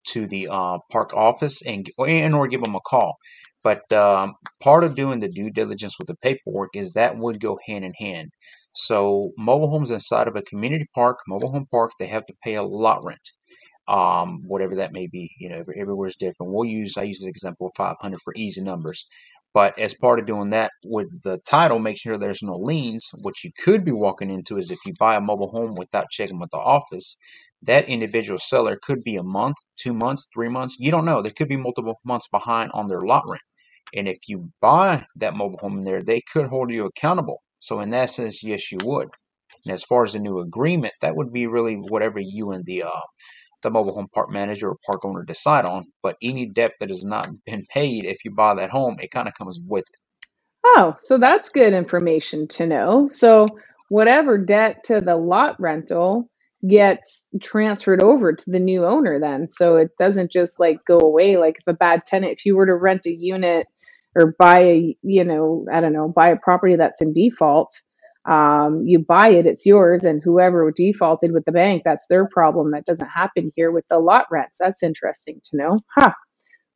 to 0.09 0.27
the 0.27 0.47
uh, 0.49 0.77
park 0.91 1.13
office 1.13 1.65
and 1.65 1.89
and 1.99 2.35
or 2.35 2.47
give 2.47 2.63
them 2.63 2.75
a 2.75 2.81
call. 2.81 3.15
But 3.63 3.91
um, 3.93 4.35
part 4.61 4.83
of 4.83 4.95
doing 4.95 5.19
the 5.19 5.29
due 5.29 5.49
diligence 5.51 5.95
with 5.99 6.07
the 6.07 6.17
paperwork 6.23 6.69
is 6.75 6.93
that 6.93 7.17
would 7.17 7.39
go 7.39 7.59
hand 7.67 7.85
in 7.85 7.93
hand. 7.99 8.29
So 8.73 9.31
mobile 9.37 9.69
homes 9.71 9.91
inside 9.91 10.27
of 10.27 10.35
a 10.35 10.41
community 10.43 10.85
park, 10.95 11.17
mobile 11.27 11.51
home 11.51 11.67
park, 11.71 11.91
they 11.99 12.07
have 12.07 12.25
to 12.27 12.33
pay 12.43 12.55
a 12.55 12.63
lot 12.63 13.03
rent 13.03 13.19
um, 13.87 14.41
whatever 14.45 14.75
that 14.75 14.93
may 14.93 15.07
be. 15.07 15.29
You 15.39 15.49
know, 15.49 15.59
every, 15.59 15.79
everywhere's 15.79 16.15
different. 16.15 16.51
We'll 16.53 16.65
use 16.69 16.97
I 16.97 17.03
use 17.03 17.19
the 17.19 17.27
example 17.29 17.67
of 17.67 17.73
500 17.77 18.19
for 18.23 18.33
easy 18.35 18.61
numbers. 18.61 19.05
But 19.53 19.77
as 19.79 19.93
part 19.93 20.19
of 20.19 20.25
doing 20.25 20.49
that 20.51 20.71
with 20.85 21.07
the 21.23 21.39
title, 21.39 21.79
make 21.79 21.97
sure 21.97 22.17
there's 22.17 22.43
no 22.43 22.57
liens. 22.57 23.09
What 23.21 23.43
you 23.43 23.51
could 23.63 23.83
be 23.85 23.91
walking 23.91 24.29
into 24.29 24.57
is 24.57 24.71
if 24.71 24.79
you 24.85 24.93
buy 24.99 25.15
a 25.15 25.21
mobile 25.21 25.51
home 25.51 25.75
without 25.75 26.09
checking 26.09 26.39
with 26.39 26.51
the 26.51 26.57
office, 26.57 27.17
that 27.61 27.89
individual 27.89 28.39
seller 28.39 28.79
could 28.81 29.03
be 29.03 29.15
a 29.17 29.23
month, 29.23 29.57
two 29.77 29.93
months, 29.93 30.27
three 30.33 30.49
months. 30.49 30.77
You 30.79 30.91
don't 30.91 31.05
know. 31.05 31.21
They 31.21 31.31
could 31.31 31.49
be 31.49 31.57
multiple 31.57 31.99
months 32.05 32.27
behind 32.29 32.71
on 32.73 32.87
their 32.87 33.01
lot 33.01 33.23
rent. 33.27 33.41
And 33.93 34.07
if 34.07 34.19
you 34.27 34.51
buy 34.61 35.05
that 35.17 35.35
mobile 35.35 35.57
home 35.59 35.79
in 35.79 35.83
there, 35.83 36.03
they 36.03 36.21
could 36.33 36.47
hold 36.47 36.71
you 36.71 36.85
accountable. 36.85 37.41
So 37.59 37.79
in 37.81 37.89
that 37.91 38.09
sense, 38.09 38.43
yes, 38.43 38.71
you 38.71 38.79
would. 38.83 39.09
And 39.65 39.73
as 39.73 39.83
far 39.83 40.03
as 40.03 40.13
the 40.13 40.19
new 40.19 40.39
agreement, 40.39 40.93
that 41.01 41.15
would 41.15 41.33
be 41.33 41.47
really 41.47 41.75
whatever 41.75 42.19
you 42.19 42.51
and 42.51 42.65
the 42.65 42.83
uh, 42.83 43.01
the 43.61 43.71
mobile 43.71 43.93
home 43.93 44.07
park 44.13 44.29
manager 44.29 44.69
or 44.69 44.77
park 44.85 45.05
owner 45.05 45.23
decide 45.23 45.65
on. 45.65 45.85
But 46.01 46.17
any 46.21 46.47
debt 46.47 46.73
that 46.79 46.89
has 46.89 47.05
not 47.05 47.29
been 47.45 47.65
paid, 47.69 48.05
if 48.05 48.23
you 48.25 48.31
buy 48.31 48.55
that 48.55 48.71
home, 48.71 48.97
it 48.99 49.11
kind 49.11 49.27
of 49.27 49.33
comes 49.33 49.59
with 49.65 49.83
it. 49.83 49.99
Oh, 50.63 50.95
so 50.99 51.17
that's 51.17 51.49
good 51.49 51.73
information 51.73 52.47
to 52.49 52.67
know. 52.67 53.07
So 53.07 53.47
whatever 53.89 54.37
debt 54.37 54.83
to 54.85 55.01
the 55.01 55.15
lot 55.15 55.59
rental 55.59 56.29
gets 56.67 57.27
transferred 57.41 58.03
over 58.03 58.33
to 58.33 58.49
the 58.49 58.59
new 58.59 58.85
owner 58.85 59.19
then. 59.19 59.49
So 59.49 59.77
it 59.77 59.91
doesn't 59.97 60.31
just 60.31 60.59
like 60.59 60.77
go 60.85 60.99
away 60.99 61.37
like 61.37 61.57
if 61.59 61.67
a 61.67 61.73
bad 61.73 62.05
tenant 62.05 62.33
if 62.33 62.45
you 62.45 62.55
were 62.55 62.67
to 62.67 62.75
rent 62.75 63.07
a 63.07 63.11
unit 63.11 63.67
or 64.15 64.35
buy 64.37 64.59
a 64.59 64.97
you 65.01 65.23
know, 65.23 65.65
I 65.73 65.81
don't 65.81 65.93
know, 65.93 66.07
buy 66.07 66.29
a 66.29 66.37
property 66.37 66.75
that's 66.75 67.01
in 67.01 67.13
default, 67.13 67.81
um 68.29 68.83
you 68.85 68.99
buy 68.99 69.31
it, 69.31 69.45
it's 69.47 69.65
yours 69.65 70.05
and 70.05 70.21
whoever 70.23 70.71
defaulted 70.71 71.31
with 71.31 71.45
the 71.45 71.51
bank, 71.51 71.83
that's 71.85 72.07
their 72.07 72.27
problem. 72.27 72.71
That 72.71 72.85
doesn't 72.85 73.07
happen 73.09 73.51
here 73.55 73.71
with 73.71 73.85
the 73.89 73.99
lot 73.99 74.25
rents. 74.31 74.57
That's 74.59 74.83
interesting 74.83 75.41
to 75.45 75.57
know. 75.57 75.79
Huh. 75.97 76.13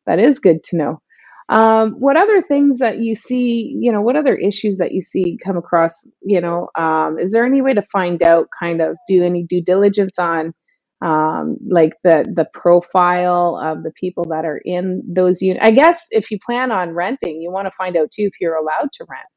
That 0.07 0.19
is 0.19 0.39
good 0.39 0.63
to 0.65 0.77
know. 0.77 1.01
Um, 1.49 1.93
what 1.99 2.17
other 2.17 2.41
things 2.41 2.79
that 2.79 2.99
you 2.99 3.13
see, 3.15 3.75
you 3.79 3.91
know, 3.91 4.01
what 4.01 4.15
other 4.15 4.35
issues 4.35 4.77
that 4.79 4.93
you 4.93 5.01
see 5.01 5.37
come 5.43 5.57
across, 5.57 6.07
you 6.23 6.41
know, 6.41 6.69
um, 6.75 7.19
is 7.19 7.31
there 7.33 7.45
any 7.45 7.61
way 7.61 7.73
to 7.75 7.83
find 7.91 8.23
out, 8.23 8.47
kind 8.59 8.81
of 8.81 8.97
do 9.07 9.23
any 9.23 9.43
due 9.43 9.61
diligence 9.61 10.17
on, 10.17 10.53
um, 11.01 11.57
like 11.69 11.93
the 12.03 12.25
the 12.35 12.47
profile 12.53 13.61
of 13.63 13.83
the 13.83 13.91
people 13.91 14.25
that 14.29 14.45
are 14.45 14.59
in 14.65 15.03
those 15.07 15.41
units? 15.41 15.63
I 15.65 15.71
guess 15.71 16.07
if 16.09 16.31
you 16.31 16.39
plan 16.43 16.71
on 16.71 16.91
renting, 16.91 17.41
you 17.41 17.51
want 17.51 17.67
to 17.67 17.71
find 17.77 17.95
out 17.95 18.09
too 18.11 18.23
if 18.23 18.41
you're 18.41 18.55
allowed 18.55 18.89
to 18.93 19.05
rent. 19.07 19.27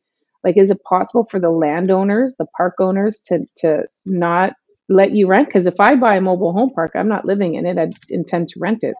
Like, 0.44 0.56
is 0.56 0.70
it 0.70 0.82
possible 0.88 1.26
for 1.30 1.40
the 1.40 1.50
landowners, 1.50 2.36
the 2.38 2.46
park 2.56 2.74
owners, 2.80 3.20
to 3.26 3.44
to 3.58 3.82
not 4.06 4.54
let 4.88 5.12
you 5.12 5.26
rent? 5.26 5.48
Because 5.48 5.66
if 5.66 5.74
I 5.78 5.96
buy 5.96 6.16
a 6.16 6.20
mobile 6.20 6.52
home 6.52 6.70
park, 6.70 6.92
I'm 6.94 7.08
not 7.08 7.24
living 7.24 7.54
in 7.54 7.66
it. 7.66 7.78
I 7.78 7.90
intend 8.10 8.48
to 8.50 8.60
rent 8.60 8.84
it. 8.84 8.94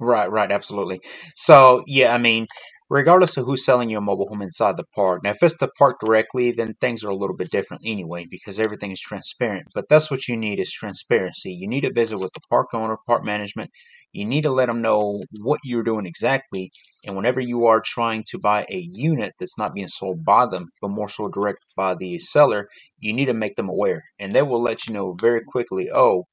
Right, 0.00 0.30
right, 0.30 0.50
absolutely. 0.50 1.00
So, 1.34 1.82
yeah, 1.86 2.14
I 2.14 2.18
mean, 2.18 2.46
regardless 2.88 3.36
of 3.36 3.44
who's 3.44 3.64
selling 3.64 3.90
you 3.90 3.98
a 3.98 4.00
mobile 4.00 4.28
home 4.28 4.42
inside 4.42 4.76
the 4.76 4.84
park, 4.94 5.24
now 5.24 5.30
if 5.30 5.42
it's 5.42 5.58
the 5.58 5.70
park 5.76 5.96
directly, 6.00 6.52
then 6.52 6.74
things 6.80 7.02
are 7.02 7.10
a 7.10 7.16
little 7.16 7.36
bit 7.36 7.50
different 7.50 7.82
anyway 7.84 8.24
because 8.30 8.60
everything 8.60 8.92
is 8.92 9.00
transparent. 9.00 9.66
But 9.74 9.88
that's 9.88 10.10
what 10.10 10.28
you 10.28 10.36
need 10.36 10.60
is 10.60 10.72
transparency. 10.72 11.52
You 11.52 11.68
need 11.68 11.80
to 11.82 11.92
visit 11.92 12.18
with 12.18 12.32
the 12.32 12.40
park 12.48 12.68
owner, 12.74 12.96
park 13.06 13.24
management. 13.24 13.70
You 14.12 14.24
need 14.24 14.42
to 14.42 14.50
let 14.50 14.66
them 14.66 14.82
know 14.82 15.20
what 15.40 15.60
you're 15.64 15.82
doing 15.82 16.06
exactly. 16.06 16.70
And 17.06 17.16
whenever 17.16 17.40
you 17.40 17.66
are 17.66 17.82
trying 17.84 18.24
to 18.28 18.38
buy 18.38 18.66
a 18.70 18.88
unit 18.92 19.34
that's 19.38 19.58
not 19.58 19.74
being 19.74 19.88
sold 19.88 20.24
by 20.24 20.46
them, 20.46 20.68
but 20.80 20.88
more 20.90 21.08
so 21.08 21.28
direct 21.28 21.60
by 21.76 21.94
the 21.94 22.18
seller, 22.18 22.68
you 22.98 23.12
need 23.12 23.26
to 23.26 23.34
make 23.34 23.56
them 23.56 23.68
aware. 23.68 24.02
And 24.18 24.32
they 24.32 24.42
will 24.42 24.62
let 24.62 24.86
you 24.86 24.94
know 24.94 25.14
very 25.20 25.42
quickly, 25.46 25.90
oh, 25.92 26.24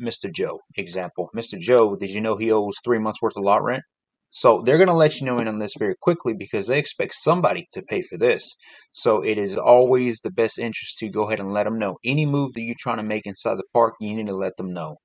Mr. 0.00 0.32
Joe, 0.32 0.60
example. 0.76 1.30
Mr. 1.36 1.58
Joe, 1.58 1.96
did 1.96 2.10
you 2.10 2.20
know 2.20 2.36
he 2.36 2.50
owes 2.52 2.76
three 2.84 2.98
months 2.98 3.20
worth 3.20 3.36
of 3.36 3.44
lot 3.44 3.62
rent? 3.62 3.82
So 4.30 4.62
they're 4.62 4.76
going 4.76 4.88
to 4.88 4.94
let 4.94 5.20
you 5.20 5.26
know 5.26 5.38
in 5.38 5.48
on 5.48 5.58
this 5.58 5.74
very 5.78 5.94
quickly 6.00 6.34
because 6.34 6.66
they 6.66 6.78
expect 6.78 7.14
somebody 7.14 7.66
to 7.72 7.82
pay 7.82 8.02
for 8.02 8.18
this. 8.18 8.54
So 8.92 9.22
it 9.22 9.38
is 9.38 9.56
always 9.56 10.20
the 10.20 10.32
best 10.32 10.58
interest 10.58 10.98
to 10.98 11.08
go 11.08 11.26
ahead 11.26 11.40
and 11.40 11.52
let 11.52 11.64
them 11.64 11.78
know. 11.78 11.96
Any 12.04 12.26
move 12.26 12.52
that 12.54 12.62
you're 12.62 12.74
trying 12.78 12.98
to 12.98 13.02
make 13.02 13.26
inside 13.26 13.56
the 13.56 13.64
park, 13.72 13.94
you 14.00 14.14
need 14.14 14.26
to 14.26 14.36
let 14.36 14.56
them 14.56 14.72
know. 14.72 14.96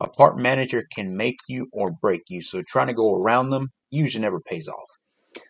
A 0.00 0.08
park 0.08 0.36
manager 0.36 0.86
can 0.92 1.16
make 1.16 1.38
you 1.48 1.68
or 1.72 1.90
break 1.90 2.24
you. 2.28 2.42
So 2.42 2.62
trying 2.62 2.88
to 2.88 2.94
go 2.94 3.14
around 3.14 3.50
them 3.50 3.70
usually 3.90 4.22
never 4.22 4.40
pays 4.40 4.68
off. 4.68 4.90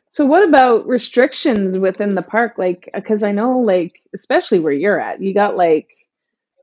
So 0.08 0.24
what 0.24 0.48
about 0.48 0.86
restrictions 0.86 1.78
within 1.78 2.14
the 2.14 2.22
park? 2.22 2.54
Like, 2.56 2.88
because 2.94 3.22
I 3.22 3.32
know, 3.32 3.58
like, 3.58 4.00
especially 4.14 4.60
where 4.60 4.72
you're 4.72 5.00
at, 5.00 5.20
you 5.20 5.34
got 5.34 5.56
like, 5.56 5.88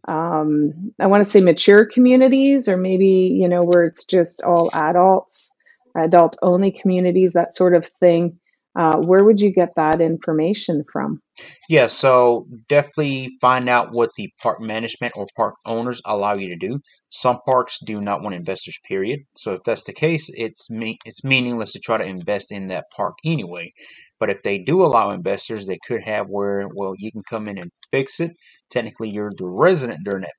um, 0.07 0.91
I 0.99 1.07
want 1.07 1.23
to 1.23 1.29
say 1.29 1.39
mature 1.39 1.85
communities, 1.85 2.67
or 2.67 2.77
maybe 2.77 3.37
you 3.39 3.47
know 3.47 3.63
where 3.63 3.83
it's 3.83 4.05
just 4.05 4.41
all 4.41 4.69
adults, 4.73 5.53
adult 5.95 6.35
only 6.41 6.71
communities, 6.71 7.33
that 7.33 7.53
sort 7.53 7.75
of 7.75 7.85
thing. 7.85 8.39
Uh, 8.75 8.97
where 8.97 9.23
would 9.23 9.39
you 9.39 9.51
get 9.51 9.73
that 9.75 10.01
information 10.01 10.83
from? 10.91 11.21
Yeah, 11.69 11.87
so 11.87 12.47
definitely 12.69 13.37
find 13.41 13.69
out 13.69 13.91
what 13.91 14.11
the 14.15 14.29
park 14.41 14.59
management 14.59 15.13
or 15.15 15.27
park 15.35 15.55
owners 15.65 16.01
allow 16.05 16.35
you 16.35 16.49
to 16.49 16.55
do. 16.55 16.79
Some 17.09 17.39
parks 17.45 17.79
do 17.85 17.97
not 18.01 18.21
want 18.21 18.35
investors, 18.35 18.77
period. 18.87 19.21
So 19.35 19.53
if 19.53 19.63
that's 19.63 19.83
the 19.83 19.93
case, 19.93 20.29
it's 20.33 20.69
me 20.69 20.97
it's 21.05 21.23
meaningless 21.23 21.73
to 21.73 21.79
try 21.79 21.97
to 21.97 22.05
invest 22.05 22.51
in 22.51 22.67
that 22.67 22.85
park 22.95 23.15
anyway. 23.23 23.73
But 24.19 24.29
if 24.29 24.41
they 24.43 24.57
do 24.57 24.81
allow 24.83 25.11
investors, 25.11 25.67
they 25.67 25.77
could 25.85 26.01
have 26.01 26.27
where 26.27 26.67
well 26.73 26.93
you 26.97 27.11
can 27.11 27.23
come 27.29 27.47
in 27.47 27.57
and 27.57 27.71
fix 27.91 28.19
it. 28.19 28.31
Technically, 28.69 29.09
you're 29.09 29.33
the 29.37 29.45
resident 29.45 30.03
during 30.03 30.21
that 30.21 30.33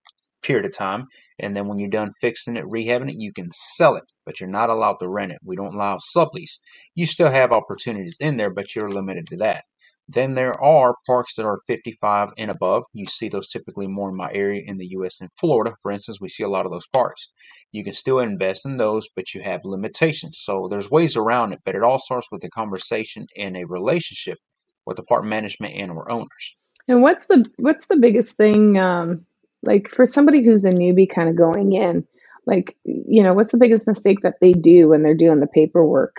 period 0.44 0.66
of 0.66 0.76
time, 0.76 1.06
and 1.38 1.56
then 1.56 1.66
when 1.66 1.78
you're 1.78 1.88
done 1.88 2.12
fixing 2.20 2.56
it, 2.56 2.64
rehabbing 2.64 3.10
it, 3.10 3.16
you 3.18 3.32
can 3.32 3.50
sell 3.52 3.96
it, 3.96 4.04
but 4.24 4.40
you're 4.40 4.48
not 4.48 4.70
allowed 4.70 4.96
to 5.00 5.08
rent 5.08 5.32
it. 5.32 5.38
We 5.44 5.56
don't 5.56 5.74
allow 5.74 5.98
sublease. 6.16 6.58
You 6.94 7.06
still 7.06 7.30
have 7.30 7.52
opportunities 7.52 8.16
in 8.20 8.36
there, 8.36 8.52
but 8.52 8.74
you're 8.74 8.90
limited 8.90 9.26
to 9.28 9.36
that. 9.38 9.64
Then 10.06 10.34
there 10.34 10.60
are 10.62 10.96
parks 11.06 11.34
that 11.36 11.46
are 11.46 11.60
55 11.66 12.30
and 12.36 12.50
above. 12.50 12.84
You 12.92 13.06
see 13.06 13.28
those 13.28 13.48
typically 13.48 13.86
more 13.86 14.10
in 14.10 14.16
my 14.16 14.30
area 14.32 14.62
in 14.64 14.76
the 14.76 14.88
US 14.98 15.20
and 15.20 15.30
Florida. 15.40 15.74
For 15.80 15.90
instance, 15.90 16.20
we 16.20 16.28
see 16.28 16.42
a 16.44 16.48
lot 16.48 16.66
of 16.66 16.72
those 16.72 16.86
parks. 16.88 17.30
You 17.72 17.82
can 17.82 17.94
still 17.94 18.18
invest 18.18 18.66
in 18.66 18.76
those, 18.76 19.08
but 19.16 19.32
you 19.32 19.40
have 19.42 19.64
limitations. 19.64 20.40
So 20.42 20.68
there's 20.68 20.90
ways 20.90 21.16
around 21.16 21.54
it, 21.54 21.60
but 21.64 21.74
it 21.74 21.82
all 21.82 21.98
starts 21.98 22.28
with 22.30 22.44
a 22.44 22.50
conversation 22.50 23.26
and 23.38 23.56
a 23.56 23.64
relationship 23.64 24.38
with 24.84 24.98
the 24.98 25.04
park 25.04 25.24
management 25.24 25.74
and 25.74 25.90
our 25.90 26.10
owners. 26.10 26.56
And 26.86 27.00
what's 27.00 27.24
the 27.24 27.50
what's 27.56 27.86
the 27.86 27.96
biggest 27.96 28.36
thing 28.36 28.76
um, 28.76 29.24
like 29.66 29.88
for 29.90 30.06
somebody 30.06 30.44
who's 30.44 30.64
a 30.64 30.72
newbie 30.72 31.08
kind 31.08 31.28
of 31.28 31.36
going 31.36 31.72
in? 31.72 32.06
Like, 32.46 32.76
you 32.84 33.22
know, 33.22 33.32
what's 33.32 33.52
the 33.52 33.56
biggest 33.56 33.86
mistake 33.86 34.20
that 34.22 34.34
they 34.40 34.52
do 34.52 34.88
when 34.88 35.02
they're 35.02 35.14
doing 35.14 35.40
the 35.40 35.46
paperwork? 35.46 36.16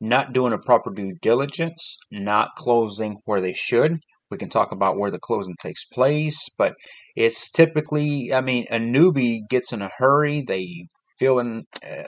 not 0.00 0.32
doing 0.32 0.52
a 0.52 0.58
proper 0.58 0.92
due 0.92 1.14
diligence, 1.22 1.96
not 2.10 2.54
closing 2.56 3.16
where 3.24 3.40
they 3.40 3.54
should. 3.54 3.98
We 4.30 4.38
can 4.38 4.48
talk 4.48 4.72
about 4.72 4.98
where 4.98 5.10
the 5.10 5.20
closing 5.20 5.54
takes 5.60 5.84
place, 5.84 6.48
but 6.58 6.74
it's 7.14 7.50
typically, 7.50 8.32
I 8.32 8.40
mean, 8.40 8.66
a 8.70 8.78
newbie 8.78 9.40
gets 9.48 9.72
in 9.72 9.82
a 9.82 9.90
hurry. 9.96 10.42
They 10.42 10.88
fill 11.18 11.38
in 11.38 11.62
uh, 11.84 12.02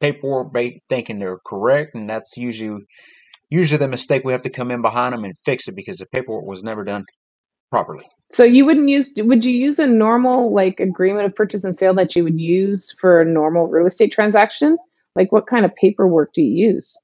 paperwork 0.00 0.54
thinking 0.88 1.18
they're 1.18 1.38
correct, 1.46 1.94
and 1.94 2.08
that's 2.08 2.36
usually 2.36 2.84
usually 3.50 3.78
the 3.78 3.88
mistake. 3.88 4.22
We 4.24 4.32
have 4.32 4.42
to 4.42 4.50
come 4.50 4.70
in 4.70 4.82
behind 4.82 5.14
them 5.14 5.24
and 5.24 5.34
fix 5.44 5.66
it 5.66 5.76
because 5.76 5.98
the 5.98 6.06
paperwork 6.06 6.46
was 6.46 6.62
never 6.62 6.84
done 6.84 7.04
properly. 7.70 8.08
So 8.30 8.44
you 8.44 8.66
wouldn't 8.66 8.88
use 8.88 9.12
would 9.16 9.44
you 9.44 9.52
use 9.52 9.78
a 9.78 9.86
normal 9.86 10.52
like 10.52 10.80
agreement 10.80 11.26
of 11.26 11.34
purchase 11.34 11.64
and 11.64 11.76
sale 11.76 11.94
that 11.94 12.16
you 12.16 12.24
would 12.24 12.40
use 12.40 12.94
for 12.98 13.20
a 13.20 13.24
normal 13.24 13.68
real 13.68 13.86
estate 13.86 14.12
transaction? 14.12 14.76
Like 15.14 15.32
what 15.32 15.46
kind 15.46 15.64
of 15.64 15.74
paperwork 15.74 16.32
do 16.34 16.42
you 16.42 16.68
use? 16.74 16.96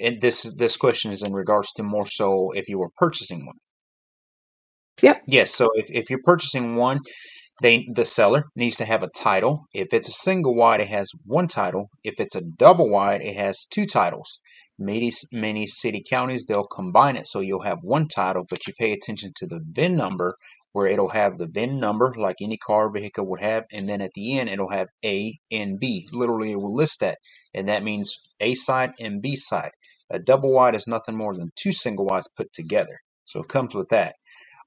and 0.00 0.20
this 0.20 0.42
this 0.56 0.76
question 0.76 1.12
is 1.12 1.22
in 1.22 1.32
regards 1.32 1.72
to 1.74 1.82
more 1.82 2.06
so 2.06 2.50
if 2.52 2.68
you 2.68 2.78
were 2.78 2.90
purchasing 2.96 3.46
one. 3.46 3.56
Yep. 5.02 5.22
Yes. 5.26 5.54
So 5.54 5.68
if, 5.74 5.86
if 5.88 6.10
you're 6.10 6.22
purchasing 6.24 6.76
one, 6.76 7.00
they 7.62 7.86
the 7.94 8.04
seller 8.04 8.44
needs 8.56 8.76
to 8.76 8.84
have 8.84 9.02
a 9.02 9.10
title. 9.10 9.64
If 9.74 9.88
it's 9.92 10.08
a 10.08 10.12
single 10.12 10.54
wide, 10.54 10.80
it 10.80 10.88
has 10.88 11.10
one 11.24 11.48
title. 11.48 11.88
If 12.02 12.18
it's 12.18 12.34
a 12.34 12.42
double 12.42 12.90
wide, 12.90 13.22
it 13.22 13.36
has 13.36 13.66
two 13.70 13.86
titles. 13.86 14.40
Many 14.80 15.12
many 15.30 15.66
city 15.66 16.02
counties 16.08 16.46
they'll 16.46 16.64
combine 16.64 17.16
it 17.16 17.26
so 17.26 17.40
you'll 17.40 17.62
have 17.62 17.78
one 17.82 18.08
title, 18.08 18.46
but 18.48 18.66
you 18.66 18.72
pay 18.78 18.92
attention 18.92 19.30
to 19.36 19.46
the 19.46 19.60
VIN 19.72 19.94
number 19.94 20.36
where 20.72 20.86
it'll 20.86 21.08
have 21.08 21.36
the 21.36 21.46
VIN 21.46 21.78
number 21.78 22.14
like 22.16 22.36
any 22.40 22.56
car 22.56 22.90
vehicle 22.90 23.26
would 23.26 23.40
have, 23.40 23.64
and 23.72 23.88
then 23.88 24.00
at 24.00 24.12
the 24.14 24.38
end 24.38 24.48
it'll 24.48 24.70
have 24.70 24.88
A 25.04 25.38
and 25.52 25.78
B. 25.78 26.08
Literally, 26.12 26.52
it 26.52 26.60
will 26.60 26.74
list 26.74 27.00
that, 27.00 27.18
and 27.54 27.68
that 27.68 27.82
means 27.82 28.34
A 28.40 28.54
side 28.54 28.92
and 28.98 29.20
B 29.20 29.36
side. 29.36 29.72
A 30.10 30.18
double 30.18 30.52
wide 30.52 30.74
is 30.74 30.86
nothing 30.86 31.16
more 31.16 31.34
than 31.34 31.50
two 31.56 31.72
single 31.72 32.06
wides 32.06 32.28
put 32.36 32.52
together. 32.52 32.98
So 33.24 33.40
it 33.40 33.48
comes 33.48 33.74
with 33.74 33.90
that. 33.90 34.14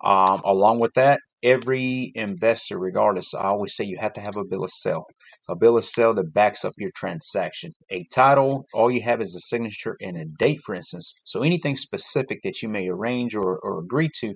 Um, 0.03 0.41
along 0.45 0.79
with 0.79 0.93
that, 0.93 1.19
every 1.43 2.11
investor, 2.15 2.79
regardless, 2.79 3.33
I 3.33 3.43
always 3.43 3.75
say 3.75 3.83
you 3.83 3.97
have 3.99 4.13
to 4.13 4.21
have 4.21 4.37
a 4.37 4.45
bill 4.45 4.63
of 4.63 4.71
sale. 4.71 5.05
A 5.49 5.55
bill 5.55 5.77
of 5.77 5.85
sale 5.85 6.13
that 6.15 6.33
backs 6.33 6.65
up 6.65 6.73
your 6.77 6.91
transaction. 6.95 7.73
A 7.91 8.05
title, 8.13 8.65
all 8.73 8.89
you 8.89 9.01
have 9.03 9.21
is 9.21 9.35
a 9.35 9.41
signature 9.41 9.97
and 10.01 10.17
a 10.17 10.25
date, 10.25 10.61
for 10.65 10.75
instance. 10.75 11.13
So 11.25 11.43
anything 11.43 11.75
specific 11.75 12.39
that 12.43 12.61
you 12.61 12.69
may 12.69 12.87
arrange 12.89 13.35
or, 13.35 13.59
or 13.59 13.79
agree 13.79 14.09
to, 14.21 14.33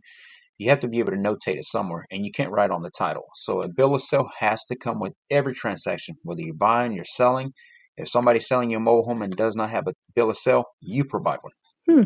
you 0.57 0.69
have 0.69 0.81
to 0.81 0.87
be 0.87 0.99
able 0.99 1.11
to 1.11 1.17
notate 1.17 1.57
it 1.57 1.65
somewhere, 1.65 2.05
and 2.11 2.25
you 2.25 2.31
can't 2.31 2.51
write 2.51 2.71
on 2.71 2.81
the 2.81 2.91
title. 2.91 3.25
So 3.35 3.61
a 3.61 3.71
bill 3.71 3.95
of 3.95 4.01
sale 4.01 4.29
has 4.39 4.65
to 4.65 4.77
come 4.77 4.99
with 4.99 5.13
every 5.29 5.53
transaction, 5.53 6.15
whether 6.23 6.41
you're 6.41 6.55
buying, 6.55 6.93
you're 6.93 7.05
selling. 7.05 7.53
If 7.97 8.09
somebody's 8.09 8.47
selling 8.47 8.71
you 8.71 8.77
a 8.77 8.81
mobile 8.81 9.05
home 9.05 9.21
and 9.21 9.35
does 9.35 9.55
not 9.55 9.69
have 9.71 9.87
a 9.87 9.93
bill 10.15 10.29
of 10.29 10.37
sale, 10.37 10.65
you 10.81 11.05
provide 11.05 11.39
one. 11.41 11.53
Hmm. 11.89 12.03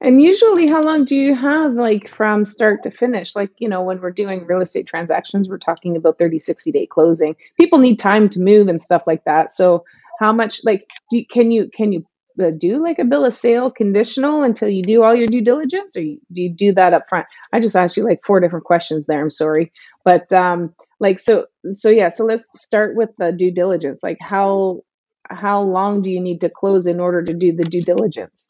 And 0.00 0.22
usually, 0.22 0.68
how 0.68 0.80
long 0.80 1.04
do 1.04 1.16
you 1.16 1.34
have, 1.34 1.72
like 1.74 2.08
from 2.08 2.44
start 2.44 2.82
to 2.84 2.90
finish? 2.90 3.34
Like, 3.34 3.50
you 3.58 3.68
know, 3.68 3.82
when 3.82 4.00
we're 4.00 4.12
doing 4.12 4.46
real 4.46 4.60
estate 4.60 4.86
transactions, 4.86 5.48
we're 5.48 5.58
talking 5.58 5.96
about 5.96 6.18
30, 6.18 6.38
60 6.38 6.72
day 6.72 6.86
closing. 6.86 7.36
People 7.60 7.78
need 7.78 7.98
time 7.98 8.28
to 8.30 8.40
move 8.40 8.68
and 8.68 8.82
stuff 8.82 9.02
like 9.06 9.24
that. 9.24 9.50
So, 9.50 9.84
how 10.20 10.32
much, 10.32 10.64
like, 10.64 10.88
do, 11.10 11.24
can 11.24 11.50
you, 11.50 11.68
can 11.72 11.92
you 11.92 12.06
uh, 12.40 12.50
do 12.56 12.80
like 12.82 12.98
a 12.98 13.04
bill 13.04 13.24
of 13.24 13.34
sale 13.34 13.70
conditional 13.70 14.42
until 14.42 14.68
you 14.68 14.82
do 14.82 15.02
all 15.02 15.14
your 15.14 15.26
due 15.26 15.42
diligence 15.42 15.96
or 15.96 16.02
you, 16.02 16.20
do 16.32 16.42
you 16.42 16.50
do 16.50 16.72
that 16.72 16.94
up 16.94 17.08
front 17.08 17.26
i 17.52 17.58
just 17.58 17.74
asked 17.74 17.96
you 17.96 18.04
like 18.04 18.20
four 18.24 18.38
different 18.38 18.64
questions 18.64 19.04
there 19.08 19.20
i'm 19.20 19.30
sorry 19.30 19.72
but 20.04 20.32
um 20.32 20.72
like 21.00 21.18
so 21.18 21.46
so 21.72 21.90
yeah 21.90 22.08
so 22.08 22.24
let's 22.24 22.48
start 22.54 22.94
with 22.94 23.10
the 23.18 23.32
due 23.32 23.50
diligence 23.50 24.02
like 24.02 24.18
how 24.20 24.80
how 25.28 25.60
long 25.60 26.00
do 26.00 26.12
you 26.12 26.20
need 26.20 26.40
to 26.40 26.48
close 26.48 26.86
in 26.86 27.00
order 27.00 27.22
to 27.22 27.34
do 27.34 27.52
the 27.52 27.64
due 27.64 27.82
diligence 27.82 28.48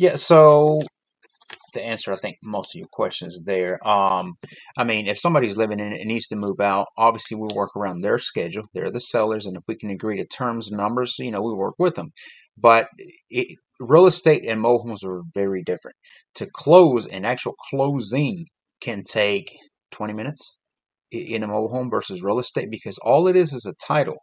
yeah 0.00 0.16
so 0.16 0.82
to 1.74 1.84
answer, 1.84 2.12
I 2.12 2.16
think 2.16 2.38
most 2.44 2.74
of 2.74 2.80
your 2.80 2.88
questions 2.92 3.42
there. 3.44 3.78
Um, 3.86 4.34
I 4.76 4.84
mean, 4.84 5.06
if 5.06 5.18
somebody's 5.18 5.56
living 5.56 5.80
in 5.80 5.92
it 5.92 6.00
and 6.00 6.08
needs 6.08 6.28
to 6.28 6.36
move 6.36 6.60
out, 6.60 6.88
obviously 6.98 7.36
we 7.36 7.48
work 7.54 7.76
around 7.76 8.00
their 8.00 8.18
schedule. 8.18 8.64
They're 8.74 8.90
the 8.90 9.00
sellers, 9.00 9.46
and 9.46 9.56
if 9.56 9.62
we 9.68 9.76
can 9.76 9.90
agree 9.90 10.18
to 10.18 10.26
terms 10.26 10.68
and 10.68 10.78
numbers, 10.78 11.16
you 11.18 11.30
know, 11.30 11.42
we 11.42 11.54
work 11.54 11.74
with 11.78 11.94
them. 11.94 12.12
But 12.58 12.88
it, 13.30 13.56
real 13.80 14.06
estate 14.06 14.44
and 14.46 14.60
mobile 14.60 14.86
homes 14.86 15.04
are 15.04 15.22
very 15.34 15.62
different. 15.64 15.96
To 16.36 16.48
close, 16.52 17.06
an 17.06 17.24
actual 17.24 17.54
closing 17.70 18.46
can 18.80 19.04
take 19.04 19.56
20 19.92 20.12
minutes 20.14 20.59
in 21.12 21.42
a 21.42 21.48
mobile 21.48 21.70
home 21.70 21.90
versus 21.90 22.22
real 22.22 22.40
estate 22.40 22.70
because 22.70 22.98
all 22.98 23.28
it 23.28 23.36
is 23.36 23.52
is 23.52 23.66
a 23.66 23.74
title. 23.74 24.18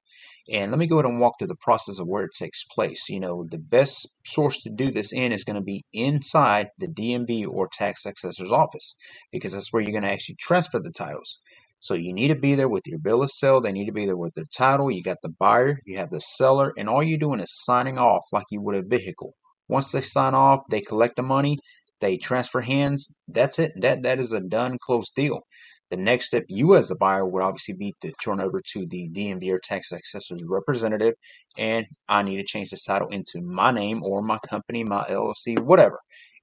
And 0.51 0.71
let 0.71 0.79
me 0.79 0.87
go 0.87 0.99
ahead 0.99 1.11
and 1.11 1.19
walk 1.19 1.35
through 1.39 1.49
the 1.49 1.55
process 1.55 1.99
of 1.99 2.07
where 2.07 2.23
it 2.23 2.31
takes 2.37 2.63
place. 2.65 3.09
You 3.09 3.19
know, 3.19 3.45
the 3.49 3.59
best 3.59 4.07
source 4.25 4.61
to 4.63 4.69
do 4.69 4.91
this 4.91 5.13
in 5.13 5.31
is 5.33 5.43
going 5.43 5.57
to 5.57 5.61
be 5.61 5.83
inside 5.93 6.69
the 6.79 6.87
DMV 6.87 7.47
or 7.47 7.69
tax 7.71 8.05
assessor's 8.05 8.51
office 8.51 8.95
because 9.31 9.53
that's 9.53 9.73
where 9.73 9.81
you're 9.81 9.91
going 9.91 10.03
to 10.03 10.11
actually 10.11 10.37
transfer 10.39 10.79
the 10.79 10.91
titles. 10.91 11.41
So 11.79 11.93
you 11.93 12.13
need 12.13 12.29
to 12.29 12.35
be 12.35 12.55
there 12.55 12.69
with 12.69 12.87
your 12.87 12.99
bill 12.99 13.23
of 13.23 13.29
sale. 13.29 13.61
They 13.61 13.71
need 13.71 13.85
to 13.85 13.91
be 13.91 14.05
there 14.05 14.17
with 14.17 14.33
their 14.35 14.47
title. 14.57 14.89
You 14.91 15.03
got 15.03 15.17
the 15.21 15.29
buyer, 15.39 15.77
you 15.85 15.97
have 15.97 16.09
the 16.11 16.21
seller, 16.21 16.73
and 16.77 16.89
all 16.89 17.03
you're 17.03 17.19
doing 17.19 17.39
is 17.39 17.63
signing 17.65 17.97
off 17.99 18.23
like 18.31 18.45
you 18.51 18.61
would 18.61 18.75
a 18.75 18.83
vehicle. 18.83 19.33
Once 19.67 19.91
they 19.91 20.01
sign 20.01 20.33
off, 20.33 20.61
they 20.69 20.81
collect 20.81 21.17
the 21.17 21.23
money, 21.23 21.59
they 21.99 22.17
transfer 22.17 22.61
hands. 22.61 23.15
That's 23.27 23.59
it. 23.59 23.73
That 23.81 24.03
that 24.03 24.19
is 24.19 24.33
a 24.33 24.41
done, 24.41 24.77
closed 24.81 25.13
deal. 25.15 25.41
The 25.89 25.97
next 25.97 26.27
step, 26.27 26.43
you 26.49 26.75
as 26.75 26.89
the 26.89 26.95
buyer, 26.95 27.25
would 27.25 27.41
obviously 27.41 27.73
be 27.73 27.95
to 28.01 28.11
turn 28.23 28.41
over 28.41 28.61
to 28.73 28.85
the 28.85 29.09
DMV 29.09 29.49
or 29.51 29.59
tax 29.59 29.91
assessor's 29.91 30.43
representative, 30.49 31.13
and 31.57 31.85
I 32.09 32.23
need 32.23 32.37
to 32.37 32.43
change 32.43 32.71
the 32.71 32.77
title 32.85 33.07
into 33.07 33.41
my 33.41 33.71
name 33.71 34.03
or 34.03 34.21
my 34.21 34.37
company, 34.39 34.83
my 34.83 35.05
LLC, 35.05 35.57
whatever, 35.59 35.97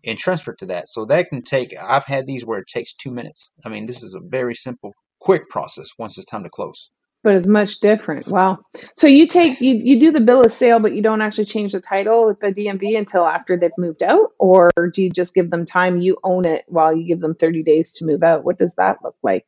and 0.05 0.19
transfer 0.19 0.55
to 0.55 0.67
that. 0.67 0.89
So 0.89 1.05
that 1.07 1.29
can 1.29 1.43
take. 1.43 1.75
I've 1.79 2.07
had 2.07 2.27
these 2.27 2.47
where 2.47 2.61
it 2.61 2.69
takes 2.69 2.95
two 2.95 3.11
minutes. 3.11 3.53
I 3.67 3.69
mean, 3.69 3.85
this 3.85 4.03
is 4.03 4.15
a 4.15 4.21
very 4.21 4.55
simple 4.55 4.93
quick 5.21 5.49
process 5.51 5.89
once 5.99 6.17
it's 6.17 6.27
time 6.27 6.45
to 6.45 6.51
close. 6.51 6.91
But 7.25 7.35
it's 7.35 7.47
much 7.47 7.81
different. 7.81 8.29
Wow. 8.29 8.59
So 8.97 9.09
you 9.09 9.27
take 9.27 9.61
you, 9.61 9.75
you 9.75 9.99
do 9.99 10.13
the 10.13 10.21
bill 10.21 10.43
of 10.43 10.53
sale, 10.53 10.79
but 10.79 10.95
you 10.95 11.03
don't 11.03 11.23
actually 11.23 11.47
change 11.47 11.73
the 11.73 11.81
title 11.81 12.27
with 12.27 12.39
the 12.39 12.53
DMV 12.53 12.97
until 12.97 13.27
after 13.27 13.57
they've 13.57 13.73
moved 13.77 14.03
out, 14.03 14.33
or 14.39 14.71
do 14.93 15.03
you 15.03 15.11
just 15.11 15.35
give 15.35 15.51
them 15.51 15.65
time? 15.65 16.01
You 16.01 16.19
own 16.23 16.47
it 16.47 16.65
while 16.69 16.95
you 16.95 17.05
give 17.09 17.21
them 17.21 17.35
thirty 17.35 17.65
days 17.65 17.93
to 17.95 18.05
move 18.05 18.23
out. 18.23 18.45
What 18.45 18.59
does 18.59 18.75
that 18.75 18.99
look 19.03 19.17
like? 19.25 19.47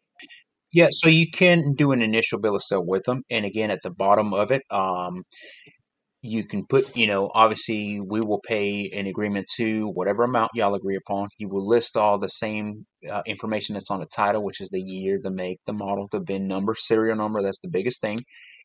Yeah, 0.72 0.88
so 0.90 1.08
you 1.08 1.30
can 1.30 1.74
do 1.74 1.92
an 1.92 2.02
initial 2.02 2.40
bill 2.40 2.56
of 2.56 2.62
sale 2.62 2.84
with 2.84 3.04
them, 3.04 3.22
and 3.30 3.44
again, 3.44 3.70
at 3.70 3.82
the 3.82 3.90
bottom 3.90 4.34
of 4.34 4.50
it, 4.50 4.62
um, 4.70 5.22
you 6.26 6.44
can 6.44 6.66
put, 6.66 6.96
you 6.96 7.06
know, 7.06 7.30
obviously 7.34 8.00
we 8.00 8.20
will 8.20 8.40
pay 8.40 8.90
an 8.90 9.06
agreement 9.06 9.46
to 9.56 9.88
whatever 9.88 10.24
amount 10.24 10.50
y'all 10.54 10.74
agree 10.74 10.96
upon. 10.96 11.28
You 11.38 11.48
will 11.48 11.66
list 11.66 11.96
all 11.96 12.18
the 12.18 12.28
same 12.28 12.86
uh, 13.10 13.22
information 13.26 13.74
that's 13.74 13.90
on 13.90 14.00
the 14.00 14.06
title, 14.06 14.42
which 14.42 14.60
is 14.60 14.68
the 14.70 14.82
year, 14.82 15.18
the 15.22 15.30
make, 15.30 15.60
the 15.66 15.72
model, 15.72 16.08
the 16.10 16.20
VIN 16.20 16.46
number, 16.46 16.74
serial 16.74 17.16
number. 17.16 17.42
That's 17.42 17.60
the 17.60 17.68
biggest 17.68 18.00
thing. 18.00 18.18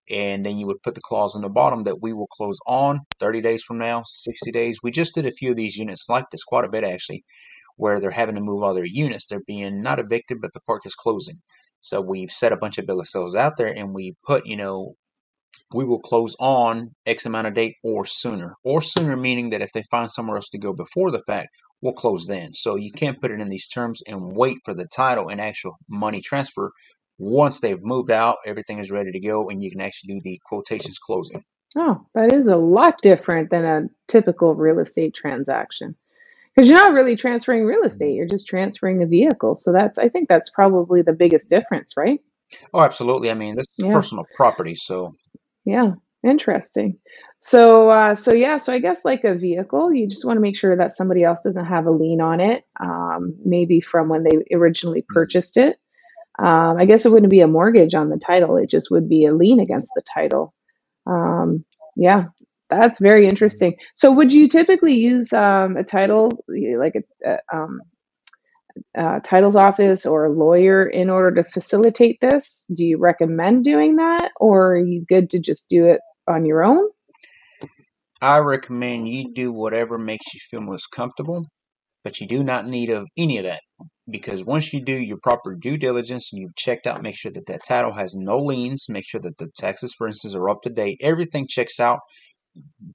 And 0.09 0.45
then 0.45 0.57
you 0.57 0.65
would 0.67 0.81
put 0.81 0.95
the 0.95 1.01
clause 1.01 1.35
on 1.35 1.43
the 1.43 1.49
bottom 1.49 1.83
that 1.83 2.01
we 2.01 2.11
will 2.11 2.27
close 2.27 2.57
on 2.67 3.01
30 3.19 3.41
days 3.41 3.63
from 3.63 3.77
now, 3.77 4.03
60 4.05 4.51
days. 4.51 4.79
We 4.81 4.91
just 4.91 5.13
did 5.15 5.25
a 5.25 5.31
few 5.31 5.51
of 5.51 5.57
these 5.57 5.77
units 5.77 6.09
like 6.09 6.25
this, 6.31 6.43
quite 6.43 6.65
a 6.65 6.69
bit 6.69 6.83
actually, 6.83 7.23
where 7.77 7.99
they're 7.99 8.11
having 8.11 8.35
to 8.35 8.41
move 8.41 8.63
all 8.63 8.73
their 8.73 8.85
units. 8.85 9.27
They're 9.27 9.43
being 9.45 9.81
not 9.81 9.99
evicted, 9.99 10.39
but 10.41 10.53
the 10.53 10.61
park 10.61 10.81
is 10.85 10.95
closing. 10.95 11.37
So 11.81 12.01
we've 12.01 12.31
set 12.31 12.51
a 12.51 12.57
bunch 12.57 12.77
of 12.77 12.85
bill 12.85 12.99
of 12.99 13.07
sales 13.07 13.35
out 13.35 13.57
there 13.57 13.71
and 13.71 13.93
we 13.93 14.15
put, 14.25 14.45
you 14.45 14.55
know, 14.55 14.95
we 15.73 15.85
will 15.85 15.99
close 15.99 16.35
on 16.39 16.91
X 17.05 17.25
amount 17.25 17.47
of 17.47 17.53
date 17.53 17.75
or 17.83 18.05
sooner. 18.05 18.55
Or 18.63 18.81
sooner 18.81 19.15
meaning 19.15 19.51
that 19.51 19.61
if 19.61 19.71
they 19.73 19.83
find 19.91 20.09
somewhere 20.09 20.37
else 20.37 20.49
to 20.49 20.57
go 20.57 20.73
before 20.73 21.11
the 21.11 21.23
fact, 21.27 21.49
we'll 21.81 21.93
close 21.93 22.27
then. 22.27 22.53
So 22.53 22.75
you 22.75 22.91
can't 22.91 23.19
put 23.21 23.31
it 23.31 23.39
in 23.39 23.49
these 23.49 23.67
terms 23.67 24.01
and 24.07 24.35
wait 24.35 24.57
for 24.65 24.73
the 24.73 24.87
title 24.87 25.29
and 25.29 25.41
actual 25.41 25.75
money 25.89 26.21
transfer. 26.21 26.71
Once 27.17 27.59
they've 27.59 27.81
moved 27.81 28.11
out, 28.11 28.37
everything 28.45 28.79
is 28.79 28.91
ready 28.91 29.11
to 29.11 29.19
go, 29.19 29.49
and 29.49 29.63
you 29.63 29.69
can 29.69 29.81
actually 29.81 30.15
do 30.15 30.21
the 30.23 30.39
quotations 30.45 30.97
closing. 30.97 31.43
Oh, 31.77 32.01
that 32.15 32.33
is 32.33 32.47
a 32.47 32.57
lot 32.57 33.01
different 33.01 33.49
than 33.49 33.63
a 33.63 33.83
typical 34.07 34.55
real 34.55 34.79
estate 34.79 35.13
transaction. 35.13 35.95
Because 36.53 36.69
you're 36.69 36.79
not 36.79 36.93
really 36.93 37.15
transferring 37.15 37.63
real 37.63 37.79
mm-hmm. 37.79 37.87
estate, 37.87 38.13
you're 38.15 38.27
just 38.27 38.47
transferring 38.47 39.01
a 39.03 39.07
vehicle. 39.07 39.55
So 39.55 39.71
that's 39.71 39.97
I 39.97 40.09
think 40.09 40.27
that's 40.27 40.49
probably 40.49 41.01
the 41.01 41.13
biggest 41.13 41.49
difference, 41.49 41.95
right? 41.95 42.19
Oh, 42.73 42.81
absolutely. 42.81 43.31
I 43.31 43.35
mean, 43.35 43.55
this 43.55 43.67
is 43.77 43.85
Yeah. 43.85 43.93
personal 43.93 44.25
property, 44.35 44.75
so 44.75 45.13
Yeah, 45.65 45.93
interesting. 46.25 46.97
So, 47.39 47.89
uh, 47.89 48.15
so 48.15 48.33
yeah, 48.33 48.57
so 48.57 48.73
I 48.73 48.79
guess 48.79 49.03
like 49.05 49.23
a 49.23 49.35
vehicle, 49.35 49.93
you 49.93 50.07
just 50.07 50.25
want 50.25 50.37
to 50.37 50.41
make 50.41 50.57
sure 50.57 50.75
that 50.77 50.93
somebody 50.93 51.23
else 51.23 51.41
doesn't 51.43 51.65
have 51.65 51.85
a 51.87 51.91
lien 51.91 52.21
on 52.21 52.39
it, 52.39 52.63
um, 52.79 53.35
maybe 53.43 53.81
from 53.81 54.09
when 54.09 54.23
they 54.23 54.55
originally 54.55 55.03
purchased 55.07 55.57
it. 55.57 55.77
Um, 56.39 56.77
I 56.77 56.85
guess 56.85 57.05
it 57.05 57.11
wouldn't 57.11 57.31
be 57.31 57.41
a 57.41 57.47
mortgage 57.47 57.95
on 57.95 58.09
the 58.09 58.17
title; 58.17 58.57
it 58.57 58.69
just 58.69 58.91
would 58.91 59.09
be 59.09 59.25
a 59.25 59.33
lien 59.33 59.59
against 59.59 59.91
the 59.95 60.03
title. 60.13 60.53
Um, 61.07 61.65
yeah, 61.95 62.25
that's 62.69 62.99
very 62.99 63.27
interesting. 63.29 63.75
So, 63.95 64.11
would 64.13 64.33
you 64.33 64.47
typically 64.47 64.95
use 64.95 65.33
um, 65.33 65.77
a 65.77 65.83
title 65.83 66.31
like 66.79 66.95
a, 67.25 67.29
a 67.31 67.39
um, 67.57 67.81
uh, 68.97 69.19
titles 69.23 69.55
office 69.55 70.05
or 70.05 70.25
a 70.25 70.31
lawyer 70.31 70.85
in 70.85 71.09
order 71.09 71.41
to 71.41 71.49
facilitate 71.49 72.19
this? 72.21 72.65
Do 72.73 72.85
you 72.85 72.97
recommend 72.97 73.63
doing 73.63 73.97
that, 73.97 74.31
or 74.39 74.73
are 74.73 74.79
you 74.79 75.05
good 75.07 75.29
to 75.31 75.39
just 75.39 75.67
do 75.69 75.85
it 75.85 76.01
on 76.27 76.45
your 76.45 76.63
own? 76.63 76.89
I 78.21 78.37
recommend 78.39 79.09
you 79.09 79.33
do 79.33 79.51
whatever 79.51 79.97
makes 79.97 80.33
you 80.33 80.39
feel 80.49 80.61
most 80.61 80.87
comfortable, 80.87 81.47
but 82.03 82.19
you 82.19 82.27
do 82.27 82.43
not 82.43 82.67
need 82.67 82.89
of 82.89 83.07
any 83.17 83.39
of 83.39 83.45
that 83.45 83.61
because 84.09 84.43
once 84.43 84.73
you 84.73 84.83
do 84.83 84.93
your 84.93 85.17
proper 85.17 85.55
due 85.55 85.77
diligence 85.77 86.31
and 86.31 86.41
you've 86.41 86.55
checked 86.55 86.85
out, 86.85 87.01
make 87.01 87.17
sure 87.17 87.31
that 87.31 87.47
that 87.47 87.61
title 87.67 87.93
has 87.93 88.13
no 88.15 88.37
liens, 88.37 88.85
make 88.89 89.05
sure 89.07 89.21
that 89.21 89.37
the 89.37 89.49
taxes, 89.57 89.93
for 89.97 90.07
instance, 90.07 90.35
are 90.35 90.49
up 90.49 90.61
to 90.63 90.69
date. 90.69 90.99
Everything 91.01 91.47
checks 91.49 91.79
out. 91.79 91.99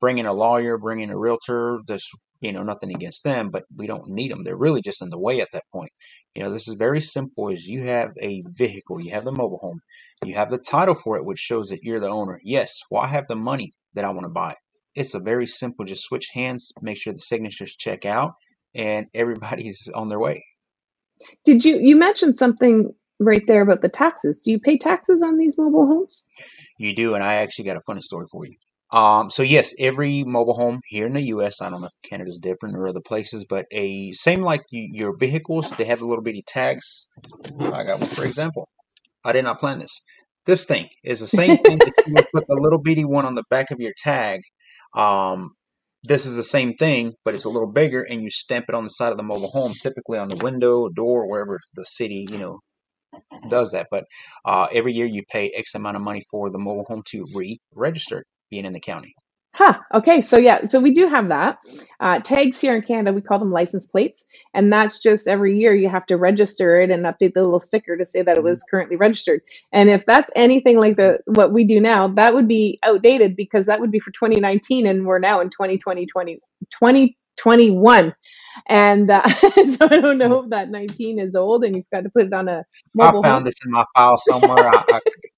Bring 0.00 0.18
in 0.18 0.26
a 0.26 0.34
lawyer, 0.34 0.76
bring 0.78 1.00
in 1.00 1.10
a 1.10 1.18
realtor. 1.18 1.80
There's 1.86 2.08
you 2.40 2.52
know 2.52 2.62
nothing 2.62 2.90
against 2.90 3.24
them, 3.24 3.50
but 3.50 3.64
we 3.74 3.86
don't 3.86 4.08
need 4.08 4.30
them. 4.30 4.44
They're 4.44 4.56
really 4.56 4.82
just 4.82 5.02
in 5.02 5.10
the 5.10 5.18
way 5.18 5.40
at 5.40 5.48
that 5.52 5.64
point. 5.72 5.90
You 6.34 6.42
know, 6.42 6.50
this 6.50 6.68
is 6.68 6.74
very 6.74 7.00
simple. 7.00 7.50
As 7.50 7.66
you 7.66 7.82
have 7.84 8.12
a 8.20 8.42
vehicle, 8.48 9.00
you 9.00 9.10
have 9.12 9.24
the 9.24 9.32
mobile 9.32 9.58
home, 9.58 9.80
you 10.24 10.34
have 10.34 10.50
the 10.50 10.58
title 10.58 10.94
for 10.94 11.16
it, 11.16 11.24
which 11.24 11.38
shows 11.38 11.68
that 11.70 11.82
you're 11.82 12.00
the 12.00 12.08
owner. 12.08 12.40
Yes, 12.44 12.80
well, 12.90 13.02
I 13.02 13.08
have 13.08 13.26
the 13.28 13.36
money 13.36 13.72
that 13.94 14.04
I 14.04 14.10
want 14.10 14.24
to 14.26 14.30
buy. 14.30 14.54
It's 14.94 15.14
a 15.14 15.20
very 15.20 15.46
simple. 15.46 15.84
Just 15.84 16.04
switch 16.04 16.30
hands, 16.32 16.72
make 16.82 16.98
sure 16.98 17.12
the 17.12 17.18
signatures 17.20 17.74
check 17.76 18.04
out, 18.06 18.32
and 18.74 19.06
everybody's 19.14 19.88
on 19.94 20.08
their 20.08 20.20
way. 20.20 20.44
Did 21.44 21.64
you 21.64 21.78
you 21.78 21.96
mentioned 21.96 22.36
something 22.36 22.92
right 23.18 23.46
there 23.46 23.62
about 23.62 23.82
the 23.82 23.88
taxes? 23.88 24.40
Do 24.40 24.50
you 24.50 24.60
pay 24.60 24.76
taxes 24.78 25.22
on 25.22 25.38
these 25.38 25.56
mobile 25.56 25.86
homes? 25.86 26.26
You 26.78 26.94
do, 26.94 27.14
and 27.14 27.24
I 27.24 27.34
actually 27.36 27.64
got 27.64 27.76
a 27.76 27.82
funny 27.86 28.02
story 28.02 28.26
for 28.30 28.46
you. 28.46 28.54
Um, 28.92 29.30
so 29.30 29.42
yes, 29.42 29.74
every 29.80 30.22
mobile 30.24 30.54
home 30.54 30.80
here 30.88 31.06
in 31.06 31.14
the 31.14 31.22
U.S. 31.22 31.60
I 31.60 31.70
don't 31.70 31.80
know 31.80 31.88
if 31.88 32.10
Canada's 32.10 32.38
different 32.38 32.76
or 32.76 32.88
other 32.88 33.00
places, 33.00 33.44
but 33.48 33.66
a 33.72 34.12
same 34.12 34.42
like 34.42 34.62
you, 34.70 34.88
your 34.92 35.16
vehicles, 35.16 35.70
they 35.72 35.84
have 35.84 36.00
a 36.00 36.06
little 36.06 36.22
bitty 36.22 36.44
tags. 36.46 37.08
I 37.60 37.82
got 37.82 38.00
one 38.00 38.08
for 38.10 38.24
example. 38.24 38.68
I 39.24 39.32
did 39.32 39.44
not 39.44 39.58
plan 39.58 39.80
this. 39.80 40.02
This 40.46 40.64
thing 40.66 40.88
is 41.04 41.20
the 41.20 41.26
same 41.26 41.58
thing 41.58 41.78
that 41.78 41.92
you 42.06 42.14
would 42.14 42.26
put 42.32 42.46
the 42.46 42.54
little 42.54 42.80
bitty 42.80 43.04
one 43.04 43.26
on 43.26 43.34
the 43.34 43.42
back 43.50 43.72
of 43.72 43.80
your 43.80 43.92
tag. 43.98 44.40
Um, 44.94 45.50
this 46.04 46.24
is 46.24 46.36
the 46.36 46.44
same 46.44 46.74
thing, 46.74 47.14
but 47.24 47.34
it's 47.34 47.44
a 47.44 47.48
little 47.48 47.72
bigger, 47.72 48.02
and 48.02 48.22
you 48.22 48.30
stamp 48.30 48.66
it 48.68 48.76
on 48.76 48.84
the 48.84 48.90
side 48.90 49.10
of 49.10 49.18
the 49.18 49.24
mobile 49.24 49.50
home, 49.50 49.72
typically 49.82 50.18
on 50.18 50.28
the 50.28 50.36
window, 50.36 50.88
door, 50.88 51.28
wherever 51.28 51.58
the 51.74 51.84
city, 51.84 52.26
you 52.30 52.38
know, 52.38 52.60
does 53.50 53.72
that. 53.72 53.88
But 53.90 54.04
uh, 54.44 54.68
every 54.72 54.92
year 54.92 55.06
you 55.06 55.24
pay 55.28 55.50
X 55.50 55.74
amount 55.74 55.96
of 55.96 56.02
money 56.02 56.22
for 56.30 56.50
the 56.50 56.60
mobile 56.60 56.84
home 56.88 57.02
to 57.08 57.26
re-register 57.34 58.24
being 58.50 58.64
in 58.64 58.72
the 58.72 58.80
county. 58.80 59.14
Huh. 59.56 59.78
Okay. 59.94 60.20
So 60.20 60.36
yeah. 60.36 60.66
So 60.66 60.78
we 60.80 60.92
do 60.92 61.08
have 61.08 61.28
that. 61.28 61.56
Uh, 61.98 62.20
tags 62.20 62.60
here 62.60 62.76
in 62.76 62.82
Canada, 62.82 63.14
we 63.14 63.22
call 63.22 63.38
them 63.38 63.50
license 63.50 63.86
plates, 63.86 64.26
and 64.52 64.70
that's 64.70 65.02
just 65.02 65.26
every 65.26 65.58
year 65.58 65.74
you 65.74 65.88
have 65.88 66.04
to 66.06 66.18
register 66.18 66.78
it 66.78 66.90
and 66.90 67.06
update 67.06 67.32
the 67.32 67.42
little 67.42 67.58
sticker 67.58 67.96
to 67.96 68.04
say 68.04 68.20
that 68.20 68.36
it 68.36 68.44
was 68.44 68.62
currently 68.64 68.96
registered. 68.96 69.40
And 69.72 69.88
if 69.88 70.04
that's 70.04 70.30
anything 70.36 70.78
like 70.78 70.96
the 70.96 71.20
what 71.24 71.54
we 71.54 71.64
do 71.64 71.80
now, 71.80 72.06
that 72.06 72.34
would 72.34 72.46
be 72.46 72.78
outdated 72.82 73.34
because 73.34 73.64
that 73.64 73.80
would 73.80 73.90
be 73.90 73.98
for 73.98 74.10
2019, 74.10 74.86
and 74.86 75.06
we're 75.06 75.18
now 75.18 75.40
in 75.40 75.48
2020, 75.48 76.04
20, 76.04 76.34
2021. 76.34 78.14
And 78.68 79.10
uh, 79.10 79.26
so 79.28 79.88
I 79.90 80.00
don't 80.00 80.18
know 80.18 80.42
if 80.42 80.50
that 80.50 80.68
19 80.68 81.18
is 81.18 81.34
old, 81.34 81.64
and 81.64 81.74
you've 81.74 81.90
got 81.90 82.02
to 82.02 82.10
put 82.10 82.26
it 82.26 82.32
on 82.34 82.48
a 82.48 82.62
I 83.00 83.10
found 83.22 83.46
this 83.46 83.54
in 83.64 83.72
my 83.72 83.86
file 83.94 84.18
somewhere. 84.18 84.68
I, 84.68 84.84
I 84.92 85.00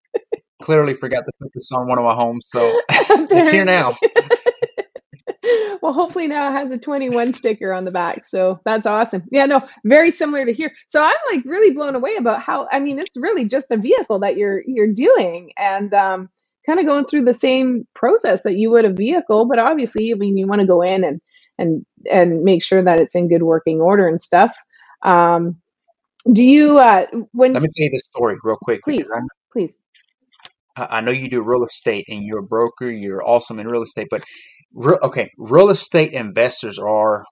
clearly 0.63 0.95
forgot 0.95 1.25
to 1.27 1.33
put 1.41 1.53
this 1.55 1.71
on 1.73 1.89
one 1.89 1.99
of 1.99 2.05
my 2.05 2.15
homes, 2.15 2.47
so 2.49 2.81
it's 2.91 3.51
here 3.51 3.65
now. 3.65 3.97
well, 5.83 5.93
hopefully 5.93 6.27
now 6.27 6.49
it 6.49 6.53
has 6.53 6.73
a 6.73 6.79
21 6.79 7.33
sticker 7.33 7.73
on 7.73 7.85
the 7.85 7.91
back. 7.91 8.27
So 8.27 8.61
that's 8.65 8.87
awesome. 8.87 9.25
Yeah, 9.31 9.47
no, 9.47 9.63
very 9.85 10.11
similar 10.11 10.45
to 10.45 10.53
here. 10.53 10.73
So 10.87 11.03
I'm 11.03 11.17
like 11.33 11.45
really 11.45 11.73
blown 11.73 11.95
away 11.95 12.17
about 12.17 12.41
how 12.41 12.69
I 12.71 12.81
mean 12.81 12.99
it's 12.99 13.17
really 13.17 13.45
just 13.45 13.71
a 13.71 13.77
vehicle 13.77 14.21
that 14.21 14.37
you're 14.37 14.63
you're 14.67 14.93
doing 14.93 15.53
and 15.57 15.93
um 15.95 16.29
kind 16.67 16.79
of 16.79 16.87
going 16.87 17.07
through 17.07 17.25
the 17.25 17.35
same 17.35 17.87
process 17.95 18.43
that 18.43 18.57
you 18.57 18.71
would 18.71 18.85
a 18.85 18.93
vehicle, 18.93 19.47
but 19.47 19.59
obviously 19.59 20.13
I 20.13 20.17
mean 20.17 20.37
you 20.37 20.47
want 20.47 20.61
to 20.61 20.67
go 20.67 20.83
in 20.83 21.05
and 21.05 21.21
and 21.59 21.87
and 22.11 22.43
make 22.43 22.63
sure 22.63 22.83
that 22.83 23.01
it's 23.01 23.15
in 23.15 23.29
good 23.29 23.43
working 23.43 23.81
order 23.81 24.09
and 24.09 24.21
stuff. 24.21 24.57
Um 25.03 25.61
do 26.31 26.45
you 26.45 26.79
uh 26.79 27.07
when 27.33 27.53
Let 27.53 27.63
me 27.63 27.69
tell 27.77 27.85
you 27.85 27.91
this 27.91 28.05
story 28.05 28.37
real 28.43 28.59
quick 28.61 28.81
because 28.85 29.09
please 29.09 29.11
I, 29.13 29.21
please 29.53 29.81
I 30.91 31.01
know 31.01 31.11
you 31.11 31.29
do 31.29 31.43
real 31.43 31.65
estate 31.65 32.07
and 32.09 32.25
you're 32.25 32.41
a 32.41 32.47
broker. 32.47 32.91
You're 32.91 33.25
awesome 33.27 33.59
in 33.59 33.67
real 33.69 33.83
estate, 33.83 34.09
but 34.11 34.23
re- 34.75 34.99
okay, 35.03 35.31
real 35.39 35.71
estate 35.71 36.13
investors 36.13 36.79
are. 36.79 37.25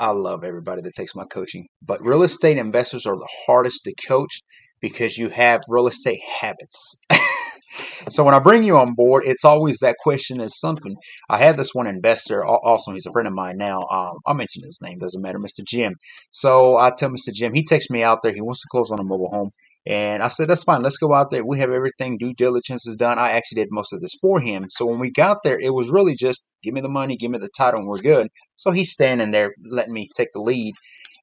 I 0.00 0.10
love 0.10 0.44
everybody 0.44 0.82
that 0.82 0.94
takes 0.94 1.14
my 1.14 1.24
coaching, 1.24 1.66
but 1.82 2.00
real 2.02 2.22
estate 2.22 2.58
investors 2.58 3.06
are 3.06 3.16
the 3.16 3.28
hardest 3.46 3.84
to 3.84 3.94
coach 4.06 4.40
because 4.80 5.18
you 5.18 5.28
have 5.28 5.60
real 5.68 5.88
estate 5.88 6.20
habits. 6.40 6.94
so 8.08 8.24
when 8.24 8.34
I 8.34 8.38
bring 8.38 8.64
you 8.64 8.78
on 8.78 8.94
board, 8.94 9.24
it's 9.26 9.44
always 9.44 9.78
that 9.78 9.96
question 10.00 10.40
is 10.40 10.58
something. 10.58 10.96
I 11.28 11.38
had 11.38 11.56
this 11.56 11.74
one 11.74 11.86
investor, 11.86 12.44
also 12.44 12.92
he's 12.92 13.06
a 13.06 13.12
friend 13.12 13.28
of 13.28 13.34
mine 13.34 13.56
now. 13.58 13.80
Um, 13.90 14.18
I'll 14.26 14.34
mention 14.34 14.62
his 14.64 14.78
name, 14.82 14.98
doesn't 14.98 15.22
matter, 15.22 15.38
Mr. 15.38 15.64
Jim. 15.66 15.94
So 16.30 16.76
I 16.76 16.90
tell 16.96 17.10
Mr. 17.10 17.32
Jim, 17.32 17.54
he 17.54 17.64
takes 17.64 17.90
me 17.90 18.02
out 18.02 18.20
there. 18.22 18.32
He 18.32 18.42
wants 18.42 18.62
to 18.62 18.68
close 18.70 18.90
on 18.90 19.00
a 19.00 19.04
mobile 19.04 19.30
home. 19.30 19.50
And 19.86 20.22
I 20.22 20.28
said, 20.28 20.48
that's 20.48 20.64
fine. 20.64 20.82
Let's 20.82 20.98
go 20.98 21.14
out 21.14 21.30
there. 21.30 21.44
We 21.44 21.58
have 21.60 21.70
everything. 21.70 22.18
Due 22.18 22.34
diligence 22.34 22.86
is 22.86 22.96
done. 22.96 23.18
I 23.18 23.30
actually 23.32 23.62
did 23.62 23.68
most 23.70 23.92
of 23.92 24.00
this 24.02 24.14
for 24.20 24.38
him. 24.40 24.66
So 24.70 24.84
when 24.84 24.98
we 24.98 25.10
got 25.10 25.38
there, 25.42 25.58
it 25.58 25.72
was 25.72 25.88
really 25.88 26.14
just 26.14 26.54
give 26.62 26.74
me 26.74 26.82
the 26.82 26.90
money, 26.90 27.16
give 27.16 27.30
me 27.30 27.38
the 27.38 27.48
title, 27.56 27.80
and 27.80 27.88
we're 27.88 27.98
good. 27.98 28.28
So 28.56 28.70
he's 28.70 28.92
standing 28.92 29.30
there 29.30 29.54
letting 29.64 29.94
me 29.94 30.08
take 30.14 30.32
the 30.32 30.40
lead. 30.40 30.74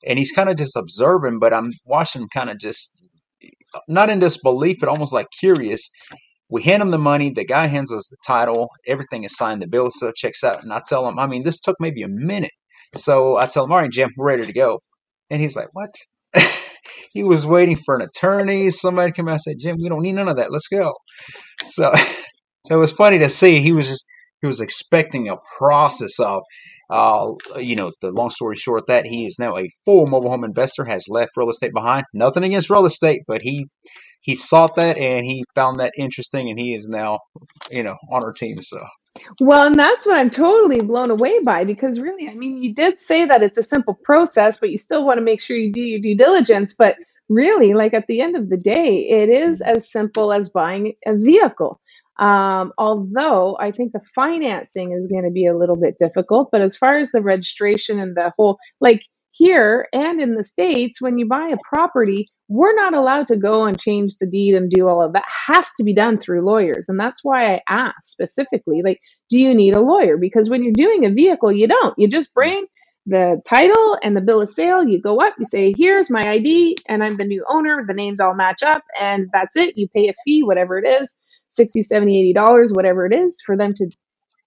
And 0.08 0.18
he's 0.18 0.32
kind 0.32 0.50
of 0.50 0.58
just 0.58 0.76
observing, 0.76 1.39
but 1.39 1.54
I'm 1.54 1.74
watching 1.86 2.24
him 2.24 2.28
kind 2.34 2.50
of 2.50 2.60
just 2.60 3.08
not 3.88 4.10
in 4.10 4.20
disbelief, 4.20 4.78
but 4.80 4.89
almost 4.89 5.13
like 5.13 5.28
curious. 5.39 5.89
We 6.50 6.63
hand 6.63 6.82
him 6.82 6.91
the 6.91 6.98
money. 6.98 7.32
The 7.32 7.46
guy 7.46 7.68
hands 7.68 7.91
us 7.91 8.08
the 8.10 8.18
title. 8.26 8.70
Everything 8.88 9.24
is 9.24 9.36
signed. 9.36 9.62
The 9.62 9.68
bill 9.68 9.91
sale 9.91 10.12
checks 10.15 10.44
out. 10.44 10.63
And 10.63 10.72
I 10.74 10.82
tell 10.88 11.08
him, 11.08 11.20
I 11.20 11.28
mean, 11.28 11.44
this 11.44 11.60
took 11.60 11.76
maybe 11.80 12.04
a 12.04 12.08
minute. 12.08 12.52
So 12.96 13.38
I 13.38 13.48
tell 13.48 13.65
him, 13.65 13.72
all 13.72 13.80
right, 13.80 13.91
Jim, 13.91 14.12
we're 14.15 14.28
ready 14.28 14.46
to 14.46 14.54
go. 14.54 14.80
And 15.30 15.41
he's 15.41 15.56
like, 15.56 15.70
what? 15.74 15.94
he 17.15 17.23
was 17.23 17.45
waiting 17.45 17.78
for 17.78 17.95
an 17.95 18.01
attorney. 18.01 18.69
Somebody 18.69 19.13
come 19.13 19.30
out 19.30 19.34
and 19.34 19.41
said, 19.41 19.56
Jim, 19.60 19.78
we 19.82 19.88
don't 19.88 20.01
need 20.01 20.15
none 20.15 20.28
of 20.28 20.36
that. 20.36 20.51
Let's 20.51 20.67
go. 20.67 20.93
so 21.63 21.91
so 22.67 22.75
it 22.75 22.78
was 22.78 22.91
funny 22.91 23.17
to 23.19 23.30
see. 23.30 23.62
He 23.62 23.71
was 23.71 23.88
just 23.88 24.06
he 24.41 24.47
was 24.47 24.60
expecting 24.60 25.30
a 25.30 25.38
process 25.58 26.19
of 26.19 26.43
uh, 26.89 27.34
you 27.58 27.75
know, 27.75 27.91
the 28.01 28.12
long 28.12 28.30
story 28.30 28.56
short, 28.56 28.86
that 28.88 29.06
he 29.08 29.25
is 29.25 29.38
now 29.39 29.58
a 29.58 29.69
full 29.86 30.06
mobile 30.06 30.30
home 30.30 30.43
investor, 30.43 30.86
has 30.86 31.06
left 31.08 31.32
real 31.36 31.49
estate 31.49 31.73
behind. 31.73 32.06
Nothing 32.13 32.43
against 32.43 32.69
real 32.69 32.86
estate, 32.86 33.21
but 33.28 33.41
he 33.41 33.65
he 34.21 34.36
sought 34.36 34.75
that 34.75 34.97
and 34.97 35.25
he 35.25 35.43
found 35.56 35.80
that 35.80 35.93
interesting, 35.97 36.49
and 36.49 36.60
he 36.60 36.73
is 36.73 36.88
now, 36.88 37.19
you 37.71 37.84
know, 37.84 37.95
on 38.12 38.23
our 38.23 38.34
team. 38.34 38.62
So 38.62 38.80
Well, 39.39 39.67
and 39.67 39.75
that's 39.75 40.06
what 40.06 40.17
I'm 40.17 40.30
totally 40.30 40.82
blown 40.82 41.10
away 41.10 41.39
by 41.39 41.63
because 41.63 41.99
really, 41.99 42.28
I 42.28 42.34
mean, 42.34 42.62
you 42.62 42.73
did 42.73 42.99
say 42.99 43.25
that 43.25 43.41
it's 43.41 43.58
a 43.58 43.63
simple 43.63 43.97
process, 44.04 44.60
but 44.60 44.69
you 44.69 44.78
still 44.78 45.06
want 45.06 45.17
to 45.17 45.23
make 45.23 45.41
sure 45.41 45.58
you 45.58 45.71
do 45.71 45.82
your 45.82 45.99
due 45.99 46.17
diligence. 46.17 46.73
But 46.78 46.97
really, 47.30 47.73
like 47.73 47.93
at 47.93 48.08
the 48.08 48.21
end 48.21 48.36
of 48.36 48.49
the 48.49 48.58
day, 48.58 49.08
it 49.08 49.30
is 49.30 49.62
as 49.62 49.89
simple 49.91 50.34
as 50.34 50.49
buying 50.49 50.93
a 51.06 51.15
vehicle. 51.15 51.80
Um, 52.17 52.71
although 52.78 53.58
I 53.60 53.71
think 53.71 53.91
the 53.91 54.01
financing 54.13 54.93
is 54.93 55.08
going 55.08 55.25
to 55.25 55.32
be 55.32 55.47
a 55.47 55.58
little 55.58 55.75
bit 55.75 55.97
difficult, 55.97 56.49
but 56.51 56.62
as 56.62 56.78
far 56.78 56.97
as 56.97 57.12
the 57.12 57.21
registration 57.21 57.99
and 57.99 58.15
the 58.15 58.32
whole, 58.38 58.58
like 58.80 59.01
here 59.32 59.88
and 59.91 60.21
in 60.21 60.36
the 60.36 60.43
States, 60.43 61.01
when 61.01 61.17
you 61.17 61.25
buy 61.25 61.49
a 61.49 61.58
property, 61.69 62.30
we're 62.48 62.76
not 62.76 62.94
allowed 62.94 63.28
to 63.28 63.38
go 63.38 63.66
and 63.66 63.80
change 63.80 64.18
the 64.20 64.28
deed 64.28 64.56
and 64.56 64.70
do 64.70 64.88
all 64.88 65.02
of 65.02 65.14
that. 65.14 65.26
Has 65.48 65.68
to 65.78 65.84
be 65.84 65.94
done 65.96 66.18
through 66.18 66.42
lawyers. 66.46 66.90
And 66.90 67.00
that's 67.00 67.24
why 67.24 67.56
I 67.56 67.62
asked 67.70 68.12
specifically, 68.12 68.82
like, 68.84 69.00
do 69.30 69.40
you 69.40 69.54
need 69.54 69.74
a 69.74 69.82
lawyer? 69.82 70.18
Because 70.18 70.50
when 70.50 70.64
you're 70.64 70.74
doing 70.74 71.06
a 71.06 71.12
vehicle, 71.12 71.52
you 71.52 71.68
don't. 71.68 71.98
You 71.98 72.08
just 72.08 72.34
bring 72.34 72.66
the 73.08 73.42
title 73.48 73.98
and 74.04 74.18
the 74.18 74.22
bill 74.22 74.42
of 74.42 74.50
sale, 74.50 74.84
you 74.84 75.00
go 75.00 75.22
up, 75.22 75.36
you 75.38 75.46
say, 75.46 75.74
here's 75.78 76.10
my 76.10 76.28
ID, 76.28 76.76
and 76.90 77.04
I'm 77.04 77.18
the 77.18 77.26
new 77.26 77.46
owner. 77.50 77.84
The 77.88 77.94
names 77.94 78.20
all 78.20 78.34
match 78.34 78.64
up, 78.64 78.84
and 79.00 79.30
that's 79.32 79.56
it. 79.56 79.78
You 79.78 79.88
pay 79.96 80.10
a 80.10 80.14
fee, 80.26 80.44
whatever 80.44 80.80
it 80.80 80.88
is 80.88 81.18
60 81.50 81.82
70 81.82 82.20
80 82.20 82.34
dollars 82.34 82.74
whatever 82.74 83.06
it 83.06 83.14
is 83.14 83.42
for 83.46 83.58
them 83.58 83.74
to 83.74 83.90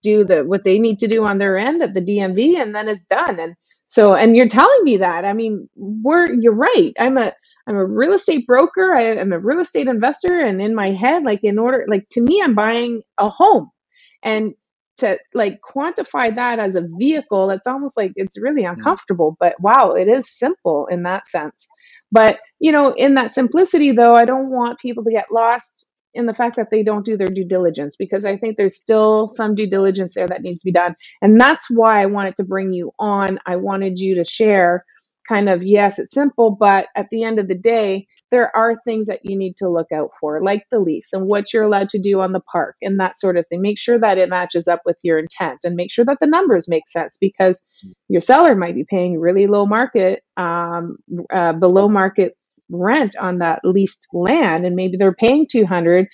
do 0.02 0.24
the 0.24 0.44
what 0.44 0.64
they 0.64 0.78
need 0.78 0.98
to 1.00 1.08
do 1.08 1.24
on 1.24 1.38
their 1.38 1.58
end 1.58 1.82
at 1.82 1.94
the 1.94 2.00
dmv 2.00 2.60
and 2.60 2.74
then 2.74 2.88
it's 2.88 3.04
done 3.04 3.38
and 3.40 3.54
so 3.86 4.14
and 4.14 4.36
you're 4.36 4.48
telling 4.48 4.84
me 4.84 4.98
that 4.98 5.24
i 5.24 5.32
mean 5.32 5.68
we're 5.76 6.32
you're 6.34 6.54
right 6.54 6.92
i'm 6.98 7.16
a 7.16 7.32
i'm 7.68 7.76
a 7.76 7.86
real 7.86 8.12
estate 8.12 8.46
broker 8.46 8.94
I, 8.94 9.18
i'm 9.18 9.32
a 9.32 9.38
real 9.38 9.60
estate 9.60 9.88
investor 9.88 10.40
and 10.40 10.60
in 10.60 10.74
my 10.74 10.92
head 10.92 11.22
like 11.24 11.40
in 11.42 11.58
order 11.58 11.84
like 11.88 12.08
to 12.12 12.20
me 12.20 12.40
i'm 12.42 12.54
buying 12.54 13.02
a 13.18 13.28
home 13.28 13.70
and 14.22 14.54
to 14.98 15.18
like 15.32 15.60
quantify 15.62 16.34
that 16.34 16.58
as 16.58 16.74
a 16.74 16.88
vehicle 16.98 17.46
that's 17.46 17.66
almost 17.66 17.96
like 17.96 18.12
it's 18.16 18.40
really 18.40 18.62
mm, 18.62 18.72
uncomfortable 18.72 19.36
but 19.38 19.54
wow 19.60 19.90
it 19.90 20.08
is 20.08 20.36
simple 20.36 20.86
in 20.90 21.04
that 21.04 21.26
sense 21.26 21.68
but 22.10 22.38
you 22.58 22.72
know 22.72 22.92
in 22.96 23.14
that 23.14 23.30
simplicity 23.30 23.92
though 23.92 24.14
i 24.14 24.24
don't 24.24 24.50
want 24.50 24.80
people 24.80 25.04
to 25.04 25.12
get 25.12 25.30
lost 25.30 25.86
in 26.14 26.26
the 26.26 26.34
fact 26.34 26.56
that 26.56 26.68
they 26.70 26.82
don't 26.82 27.04
do 27.04 27.16
their 27.16 27.28
due 27.28 27.44
diligence 27.44 27.94
because 27.96 28.24
I 28.26 28.36
think 28.36 28.56
there's 28.56 28.80
still 28.80 29.30
some 29.34 29.54
due 29.54 29.68
diligence 29.68 30.14
there 30.14 30.26
that 30.26 30.42
needs 30.42 30.60
to 30.60 30.64
be 30.64 30.72
done. 30.72 30.96
And 31.22 31.40
that's 31.40 31.66
why 31.70 32.02
I 32.02 32.06
wanted 32.06 32.34
to 32.36 32.44
bring 32.44 32.72
you 32.72 32.92
on. 32.98 33.38
I 33.46 33.56
wanted 33.56 33.98
you 33.98 34.16
to 34.16 34.24
share 34.24 34.84
kind 35.28 35.48
of, 35.48 35.62
yes, 35.62 35.98
it's 35.98 36.14
simple, 36.14 36.50
but 36.58 36.88
at 36.96 37.08
the 37.10 37.24
end 37.24 37.38
of 37.38 37.48
the 37.48 37.56
day, 37.56 38.06
there 38.30 38.54
are 38.56 38.76
things 38.84 39.06
that 39.08 39.20
you 39.24 39.36
need 39.38 39.56
to 39.58 39.68
look 39.70 39.92
out 39.94 40.10
for, 40.20 40.42
like 40.42 40.64
the 40.70 40.80
lease 40.80 41.12
and 41.12 41.26
what 41.26 41.52
you're 41.52 41.64
allowed 41.64 41.90
to 41.90 41.98
do 42.00 42.20
on 42.20 42.32
the 42.32 42.40
park 42.40 42.76
and 42.82 43.00
that 43.00 43.18
sort 43.18 43.36
of 43.36 43.46
thing. 43.48 43.62
Make 43.62 43.78
sure 43.78 43.98
that 44.00 44.18
it 44.18 44.30
matches 44.30 44.68
up 44.68 44.82
with 44.86 44.98
your 45.04 45.18
intent 45.18 45.60
and 45.64 45.76
make 45.76 45.92
sure 45.92 46.04
that 46.06 46.18
the 46.20 46.26
numbers 46.26 46.68
make 46.68 46.88
sense 46.88 47.18
because 47.20 47.62
your 48.08 48.20
seller 48.20 48.54
might 48.54 48.74
be 48.74 48.84
paying 48.88 49.18
really 49.20 49.46
low 49.46 49.66
market, 49.66 50.22
um, 50.36 50.96
uh, 51.32 51.52
below 51.54 51.88
market 51.88 52.34
rent 52.70 53.16
on 53.18 53.38
that 53.38 53.60
leased 53.64 54.08
land 54.12 54.66
and 54.66 54.76
maybe 54.76 54.96
they're 54.98 55.14
paying 55.14 55.46
200 55.50 56.06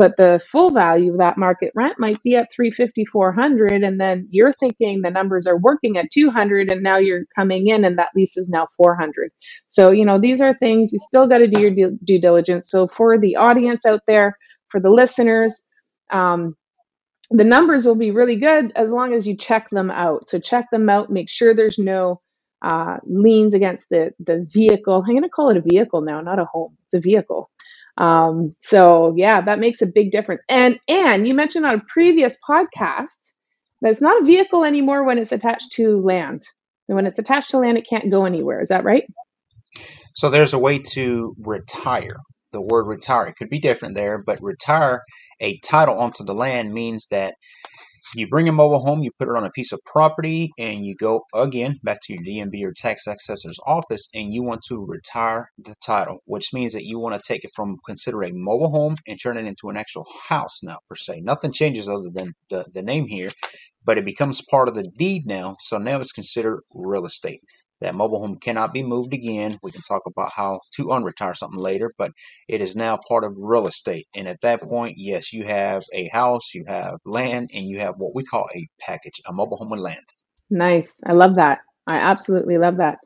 but 0.00 0.16
the 0.16 0.40
full 0.50 0.70
value 0.70 1.12
of 1.12 1.18
that 1.18 1.36
market 1.36 1.70
rent 1.74 1.98
might 1.98 2.22
be 2.22 2.34
at 2.34 2.50
350 2.50 3.04
400 3.04 3.82
and 3.82 4.00
then 4.00 4.26
you're 4.30 4.50
thinking 4.54 5.02
the 5.02 5.10
numbers 5.10 5.46
are 5.46 5.58
working 5.58 5.98
at 5.98 6.10
200 6.10 6.72
and 6.72 6.82
now 6.82 6.96
you're 6.96 7.24
coming 7.36 7.68
in 7.68 7.84
and 7.84 7.98
that 7.98 8.08
lease 8.16 8.38
is 8.38 8.48
now 8.48 8.66
400 8.78 9.30
so 9.66 9.90
you 9.90 10.06
know 10.06 10.18
these 10.18 10.40
are 10.40 10.56
things 10.56 10.90
you 10.94 10.98
still 10.98 11.28
got 11.28 11.38
to 11.38 11.46
do 11.46 11.60
your 11.60 11.70
due, 11.70 12.18
diligence 12.18 12.70
so 12.70 12.88
for 12.88 13.18
the 13.18 13.36
audience 13.36 13.84
out 13.84 14.00
there 14.06 14.38
for 14.70 14.80
the 14.80 14.90
listeners 14.90 15.66
um, 16.10 16.56
the 17.30 17.44
numbers 17.44 17.84
will 17.84 17.94
be 17.94 18.10
really 18.10 18.36
good 18.36 18.72
as 18.76 18.92
long 18.92 19.12
as 19.12 19.28
you 19.28 19.36
check 19.36 19.68
them 19.68 19.90
out 19.90 20.26
so 20.26 20.40
check 20.40 20.64
them 20.72 20.88
out 20.88 21.10
make 21.10 21.28
sure 21.28 21.54
there's 21.54 21.78
no 21.78 22.18
uh, 22.62 22.98
liens 23.06 23.54
against 23.54 23.88
the 23.88 24.12
the 24.18 24.46
vehicle. 24.52 24.96
I'm 24.96 25.14
going 25.14 25.22
to 25.22 25.28
call 25.28 25.50
it 25.50 25.56
a 25.56 25.62
vehicle 25.62 26.02
now, 26.02 26.20
not 26.20 26.38
a 26.38 26.44
home. 26.44 26.76
It's 26.86 26.94
a 26.94 27.00
vehicle. 27.00 27.50
Um, 28.00 28.56
so 28.60 29.14
yeah, 29.16 29.42
that 29.42 29.60
makes 29.60 29.82
a 29.82 29.88
big 29.88 30.12
difference. 30.12 30.42
And 30.50 30.80
and 30.88 31.28
you 31.28 31.34
mentioned 31.34 31.66
on 31.66 31.76
a 31.76 31.84
previous 31.92 32.38
podcast 32.48 33.34
that 33.82 33.92
it's 33.92 34.02
not 34.02 34.22
a 34.22 34.26
vehicle 34.26 34.64
anymore 34.64 35.04
when 35.04 35.18
it's 35.18 35.32
attached 35.32 35.72
to 35.74 36.00
land. 36.02 36.42
And 36.88 36.96
when 36.96 37.06
it's 37.06 37.20
attached 37.20 37.52
to 37.52 37.58
land, 37.58 37.78
it 37.78 37.88
can't 37.88 38.10
go 38.12 38.26
anywhere. 38.26 38.62
Is 38.62 38.70
that 38.70 38.84
right? 38.84 39.04
so 40.14 40.30
there's 40.30 40.54
a 40.54 40.60
way 40.60 40.78
to 40.80 41.34
retire. 41.40 42.16
The 42.52 42.62
word 42.62 42.86
retire 42.86 43.28
it 43.28 43.36
could 43.36 43.50
be 43.50 43.60
different 43.60 43.96
there, 43.96 44.22
but 44.24 44.42
retire 44.42 45.02
a 45.40 45.58
title 45.60 45.98
onto 45.98 46.24
the 46.24 46.34
land 46.34 46.74
means 46.74 47.08
that 47.12 47.36
you 48.14 48.28
bring 48.28 48.48
a 48.48 48.52
mobile 48.52 48.80
home, 48.80 49.02
you 49.02 49.10
put 49.18 49.28
it 49.28 49.36
on 49.36 49.44
a 49.44 49.50
piece 49.50 49.72
of 49.72 49.80
property, 49.84 50.50
and 50.58 50.84
you 50.84 50.94
go 50.94 51.22
again 51.34 51.78
back 51.82 52.00
to 52.02 52.14
your 52.14 52.22
DMV 52.22 52.64
or 52.64 52.72
tax 52.72 53.06
assessor's 53.06 53.58
office, 53.66 54.08
and 54.14 54.32
you 54.32 54.42
want 54.42 54.62
to 54.68 54.84
retire 54.84 55.50
the 55.58 55.74
title, 55.84 56.20
which 56.26 56.52
means 56.52 56.72
that 56.72 56.84
you 56.84 56.98
want 56.98 57.14
to 57.14 57.26
take 57.26 57.44
it 57.44 57.50
from 57.54 57.76
consider 57.86 58.22
a 58.22 58.32
mobile 58.32 58.70
home 58.70 58.96
and 59.06 59.20
turn 59.20 59.36
it 59.36 59.46
into 59.46 59.68
an 59.68 59.76
actual 59.76 60.06
house 60.28 60.62
now, 60.62 60.78
per 60.88 60.96
se. 60.96 61.20
Nothing 61.20 61.52
changes 61.52 61.88
other 61.88 62.10
than 62.10 62.32
the, 62.50 62.64
the 62.74 62.82
name 62.82 63.06
here, 63.06 63.30
but 63.84 63.98
it 63.98 64.04
becomes 64.04 64.42
part 64.50 64.68
of 64.68 64.74
the 64.74 64.88
deed 64.96 65.26
now, 65.26 65.56
so 65.60 65.78
now 65.78 66.00
it's 66.00 66.12
considered 66.12 66.60
real 66.74 67.06
estate. 67.06 67.40
That 67.80 67.94
mobile 67.94 68.20
home 68.20 68.36
cannot 68.36 68.74
be 68.74 68.82
moved 68.82 69.14
again. 69.14 69.58
We 69.62 69.70
can 69.70 69.80
talk 69.82 70.02
about 70.06 70.32
how 70.34 70.60
to 70.74 70.86
unretire 70.86 71.36
something 71.36 71.58
later, 71.58 71.92
but 71.96 72.12
it 72.48 72.60
is 72.60 72.76
now 72.76 72.98
part 73.08 73.24
of 73.24 73.34
real 73.36 73.66
estate. 73.66 74.06
And 74.14 74.28
at 74.28 74.40
that 74.42 74.60
point, 74.60 74.96
yes, 74.98 75.32
you 75.32 75.44
have 75.46 75.82
a 75.94 76.08
house, 76.08 76.54
you 76.54 76.64
have 76.66 76.98
land, 77.06 77.50
and 77.54 77.66
you 77.66 77.78
have 77.80 77.94
what 77.96 78.14
we 78.14 78.22
call 78.22 78.48
a 78.54 78.68
package, 78.80 79.20
a 79.26 79.32
mobile 79.32 79.56
home 79.56 79.72
and 79.72 79.82
land. 79.82 80.04
Nice. 80.50 81.00
I 81.06 81.12
love 81.12 81.36
that. 81.36 81.60
I 81.86 81.96
absolutely 81.96 82.58
love 82.58 82.76
that. 82.76 82.98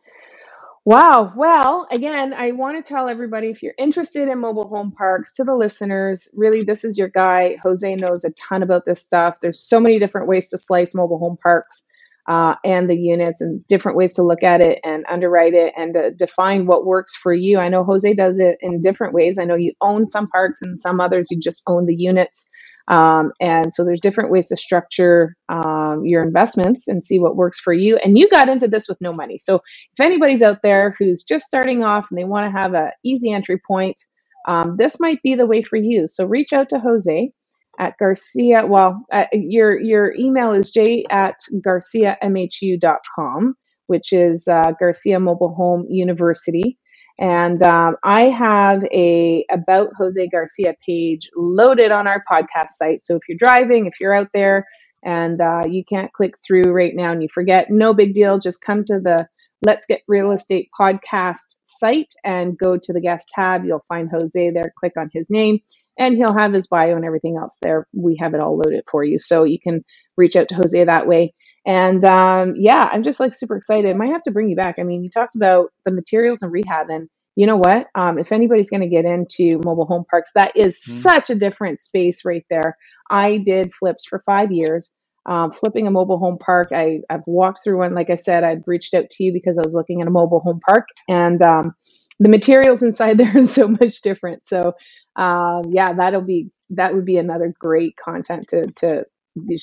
Wow. 0.87 1.33
Well, 1.35 1.87
again, 1.91 2.35
I 2.35 2.53
want 2.53 2.77
to 2.77 2.87
tell 2.87 3.09
everybody 3.09 3.49
if 3.49 3.63
you're 3.63 3.75
interested 3.79 4.29
in 4.29 4.39
mobile 4.41 4.69
home 4.69 4.93
parks, 4.93 5.33
to 5.35 5.45
the 5.45 5.55
listeners, 5.55 6.29
really, 6.35 6.63
this 6.63 6.85
is 6.85 6.99
your 6.99 7.09
guy. 7.09 7.57
Jose 7.63 7.97
knows 7.97 8.25
a 8.25 8.31
ton 8.33 8.63
about 8.63 8.85
this 8.85 9.03
stuff. 9.03 9.37
There's 9.41 9.61
so 9.61 9.81
many 9.81 9.99
different 9.99 10.27
ways 10.27 10.51
to 10.51 10.59
slice 10.59 10.95
mobile 10.95 11.19
home 11.19 11.39
parks 11.43 11.87
uh, 12.29 12.55
and 12.65 12.89
the 12.89 12.97
units 12.97 13.41
and 13.41 13.67
different 13.67 13.97
ways 13.99 14.15
to 14.15 14.23
look 14.23 14.43
at 14.43 14.61
it 14.61 14.81
and 14.85 15.05
underwrite 15.09 15.55
it 15.55 15.75
and 15.77 15.97
uh, 15.97 16.11
define 16.17 16.67
what 16.67 16.87
works 16.87 17.17
for 17.17 17.35
you. 17.35 17.59
I 17.59 17.69
know 17.69 17.85
Jose 17.85 18.13
does 18.15 18.39
it 18.39 18.57
in 18.61 18.81
different 18.81 19.15
ways. 19.15 19.39
I 19.39 19.45
know 19.45 19.57
you 19.57 19.73
own 19.81 20.07
some 20.07 20.29
parks 20.29 20.63
and 20.63 20.81
some 20.81 21.01
others 21.01 21.31
you 21.31 21.39
just 21.39 21.63
own 21.67 21.87
the 21.87 21.97
units. 21.97 22.49
Um, 22.89 23.33
and 23.41 23.73
so 23.73 23.85
there's 23.85 24.01
different 24.01 24.31
ways 24.31 24.49
to 24.49 24.57
structure 24.57 25.37
um, 25.49 26.03
your 26.05 26.23
investments 26.23 26.87
and 26.89 27.05
see 27.05 27.19
what 27.19 27.37
works 27.37 27.59
for 27.59 27.73
you. 27.73 27.97
And 27.97 28.19
you 28.19 28.29
got 28.29 28.49
into 28.49 28.69
this 28.69 28.89
with 28.89 29.01
no 29.01 29.13
money. 29.13 29.39
So 29.39 29.57
if 29.57 30.05
anybody's 30.05 30.43
out 30.43 30.59
there 30.63 30.95
who's 30.99 31.23
just 31.23 31.47
starting 31.47 31.83
off 31.83 32.07
and 32.11 32.19
they 32.19 32.25
want 32.25 32.47
to 32.53 32.59
have 32.59 32.75
an 32.75 32.91
easy 33.03 33.33
entry 33.33 33.61
point, 33.67 33.99
um, 34.47 34.77
this 34.77 35.01
might 35.01 35.23
be 35.23 35.35
the 35.35 35.47
way 35.47 35.63
for 35.63 35.77
you. 35.77 36.07
So 36.07 36.27
reach 36.27 36.53
out 36.53 36.69
to 36.71 36.79
Jose 36.79 37.33
at 37.79 37.97
Garcia. 37.99 38.67
Well, 38.67 39.05
uh, 39.13 39.27
your 39.33 39.81
your 39.81 40.15
email 40.15 40.53
is 40.53 40.71
j 40.71 41.05
at 41.11 41.37
garciamhu.com, 41.67 43.55
which 43.87 44.13
is 44.13 44.49
uh, 44.49 44.73
Garcia 44.79 45.21
Mobile 45.21 45.55
Home 45.55 45.87
University. 45.89 46.79
And 47.19 47.63
um, 47.63 47.97
I 48.03 48.23
have 48.23 48.83
a 48.93 49.45
about 49.51 49.91
Jose 49.97 50.29
Garcia 50.29 50.75
page 50.85 51.31
loaded 51.37 51.93
on 51.93 52.07
our 52.07 52.23
podcast 52.31 52.71
site. 52.71 53.01
So 53.01 53.15
if 53.17 53.23
you're 53.29 53.39
driving, 53.39 53.87
if 53.87 54.01
you're 54.01 54.15
out 54.15 54.31
there 54.35 54.67
and 55.05 55.41
uh, 55.41 55.63
you 55.69 55.85
can't 55.85 56.13
click 56.13 56.35
through 56.45 56.73
right 56.73 56.93
now 56.95 57.13
and 57.13 57.23
you 57.23 57.29
forget, 57.33 57.71
no 57.71 57.95
big 57.95 58.15
deal. 58.15 58.39
Just 58.41 58.63
come 58.63 58.85
to 58.87 58.99
the 58.99 59.29
Let's 59.63 59.87
Get 59.87 60.03
Real 60.09 60.33
Estate 60.33 60.69
podcast 60.79 61.57
site 61.65 62.13
and 62.25 62.59
go 62.59 62.77
to 62.77 62.93
the 62.93 63.01
guest 63.01 63.31
tab. 63.33 63.65
You'll 63.65 63.85
find 63.89 64.11
Jose 64.11 64.51
there. 64.51 64.73
Click 64.81 64.95
on 64.99 65.09
his 65.13 65.31
name 65.31 65.61
and 65.99 66.17
he'll 66.17 66.37
have 66.37 66.53
his 66.53 66.67
bio 66.67 66.97
and 66.97 67.05
everything 67.05 67.37
else 67.37 67.57
there. 67.63 67.87
We 67.93 68.17
have 68.21 68.35
it 68.35 68.41
all 68.41 68.57
loaded 68.57 68.85
for 68.91 69.05
you. 69.05 69.19
So 69.19 69.45
you 69.45 69.59
can 69.61 69.85
reach 70.17 70.37
out 70.37 70.49
to 70.49 70.57
Jose 70.57 70.85
that 70.85 71.07
way. 71.07 71.35
And 71.67 72.05
um, 72.05 72.55
yeah, 72.57 72.89
I'm 72.93 73.03
just 73.03 73.21
like 73.21 73.33
super 73.35 73.57
excited. 73.57 73.97
Might 73.97 74.13
have 74.13 74.23
to 74.25 74.33
bring 74.33 74.49
you 74.51 74.57
back. 74.57 74.77
I 74.79 74.83
mean, 74.83 75.03
you 75.03 75.11
talked 75.11 75.37
about 75.37 75.71
the 75.85 75.93
materials 75.93 76.43
and 76.43 76.53
rehab, 76.53 76.91
and 76.91 77.09
you 77.37 77.47
know 77.47 77.57
what? 77.57 77.89
Um, 77.95 78.19
if 78.19 78.33
anybody's 78.33 78.71
going 78.71 78.83
to 78.83 78.89
get 78.89 79.05
into 79.07 79.61
mobile 79.65 79.87
home 79.87 80.05
parks, 80.11 80.31
that 80.35 80.53
is 80.57 80.77
Mm. 80.77 80.81
such 81.03 81.31
a 81.31 81.35
different 81.35 81.81
space 81.81 82.25
right 82.25 82.45
there. 82.51 82.77
I 83.11 83.39
did 83.39 83.75
flips 83.75 84.07
for 84.07 84.23
five 84.27 84.53
years. 84.53 84.93
Um, 85.27 85.53
flipping 85.53 85.87
a 85.87 85.91
mobile 85.91 86.19
home 86.19 86.37
park, 86.39 86.69
I, 86.73 87.01
I've 87.09 87.23
walked 87.27 87.61
through 87.65 87.79
one. 87.79 87.95
Like 87.95 88.11
I 88.11 88.17
said, 88.17 88.45
I'd 88.45 88.63
reached 88.67 88.93
out 88.93 89.09
to 89.11 89.25
you 89.25 89.33
because 89.33 89.59
I 89.59 89.63
was 89.63 89.75
looking 89.75 90.03
at 90.03 90.09
a 90.09 90.11
mobile 90.11 90.41
home 90.41 90.61
park, 90.67 90.87
and 91.09 91.41
um, 91.43 91.75
the 92.21 92.29
materials 92.29 92.83
inside 92.83 93.19
there 93.19 93.39
is 93.39 93.55
so 93.55 93.69
much 93.69 94.03
different. 94.03 94.45
So 94.45 94.75
um, 95.17 95.65
yeah, 95.73 95.93
that'll 95.95 96.23
be 96.23 96.51
that 96.71 96.95
would 96.95 97.05
be 97.05 97.19
another 97.19 97.55
great 97.61 97.97
content 97.97 98.49
to 98.49 98.67
to 98.75 99.05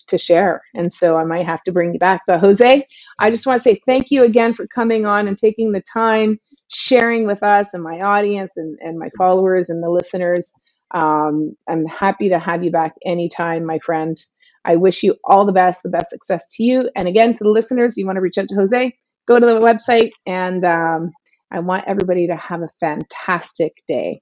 to 0.07 0.17
share. 0.17 0.61
And 0.75 0.91
so 0.91 1.17
I 1.17 1.23
might 1.23 1.45
have 1.45 1.63
to 1.63 1.71
bring 1.71 1.93
you 1.93 1.99
back. 1.99 2.21
But 2.27 2.39
Jose, 2.39 2.87
I 3.19 3.29
just 3.29 3.45
want 3.47 3.61
to 3.61 3.63
say 3.63 3.81
thank 3.85 4.11
you 4.11 4.23
again 4.23 4.53
for 4.53 4.67
coming 4.67 5.05
on 5.05 5.27
and 5.27 5.37
taking 5.37 5.71
the 5.71 5.81
time, 5.81 6.39
sharing 6.69 7.25
with 7.27 7.43
us 7.43 7.73
and 7.73 7.83
my 7.83 8.01
audience 8.01 8.57
and, 8.57 8.77
and 8.81 8.99
my 8.99 9.09
followers 9.17 9.69
and 9.69 9.83
the 9.83 9.89
listeners. 9.89 10.53
Um, 10.93 11.55
I'm 11.69 11.85
happy 11.85 12.29
to 12.29 12.39
have 12.39 12.63
you 12.63 12.71
back 12.71 12.95
anytime, 13.05 13.65
my 13.65 13.79
friend. 13.79 14.17
I 14.65 14.75
wish 14.75 15.03
you 15.03 15.15
all 15.23 15.45
the 15.45 15.53
best, 15.53 15.83
the 15.83 15.89
best 15.89 16.09
success 16.09 16.49
to 16.57 16.63
you. 16.63 16.89
And 16.95 17.07
again, 17.07 17.33
to 17.35 17.43
the 17.43 17.49
listeners, 17.49 17.97
you 17.97 18.05
want 18.05 18.17
to 18.17 18.21
reach 18.21 18.37
out 18.37 18.49
to 18.49 18.55
Jose, 18.55 18.95
go 19.27 19.39
to 19.39 19.45
the 19.45 19.59
website. 19.61 20.11
And 20.27 20.65
um, 20.65 21.11
I 21.51 21.61
want 21.61 21.85
everybody 21.87 22.27
to 22.27 22.35
have 22.35 22.61
a 22.61 22.69
fantastic 22.79 23.77
day. 23.87 24.21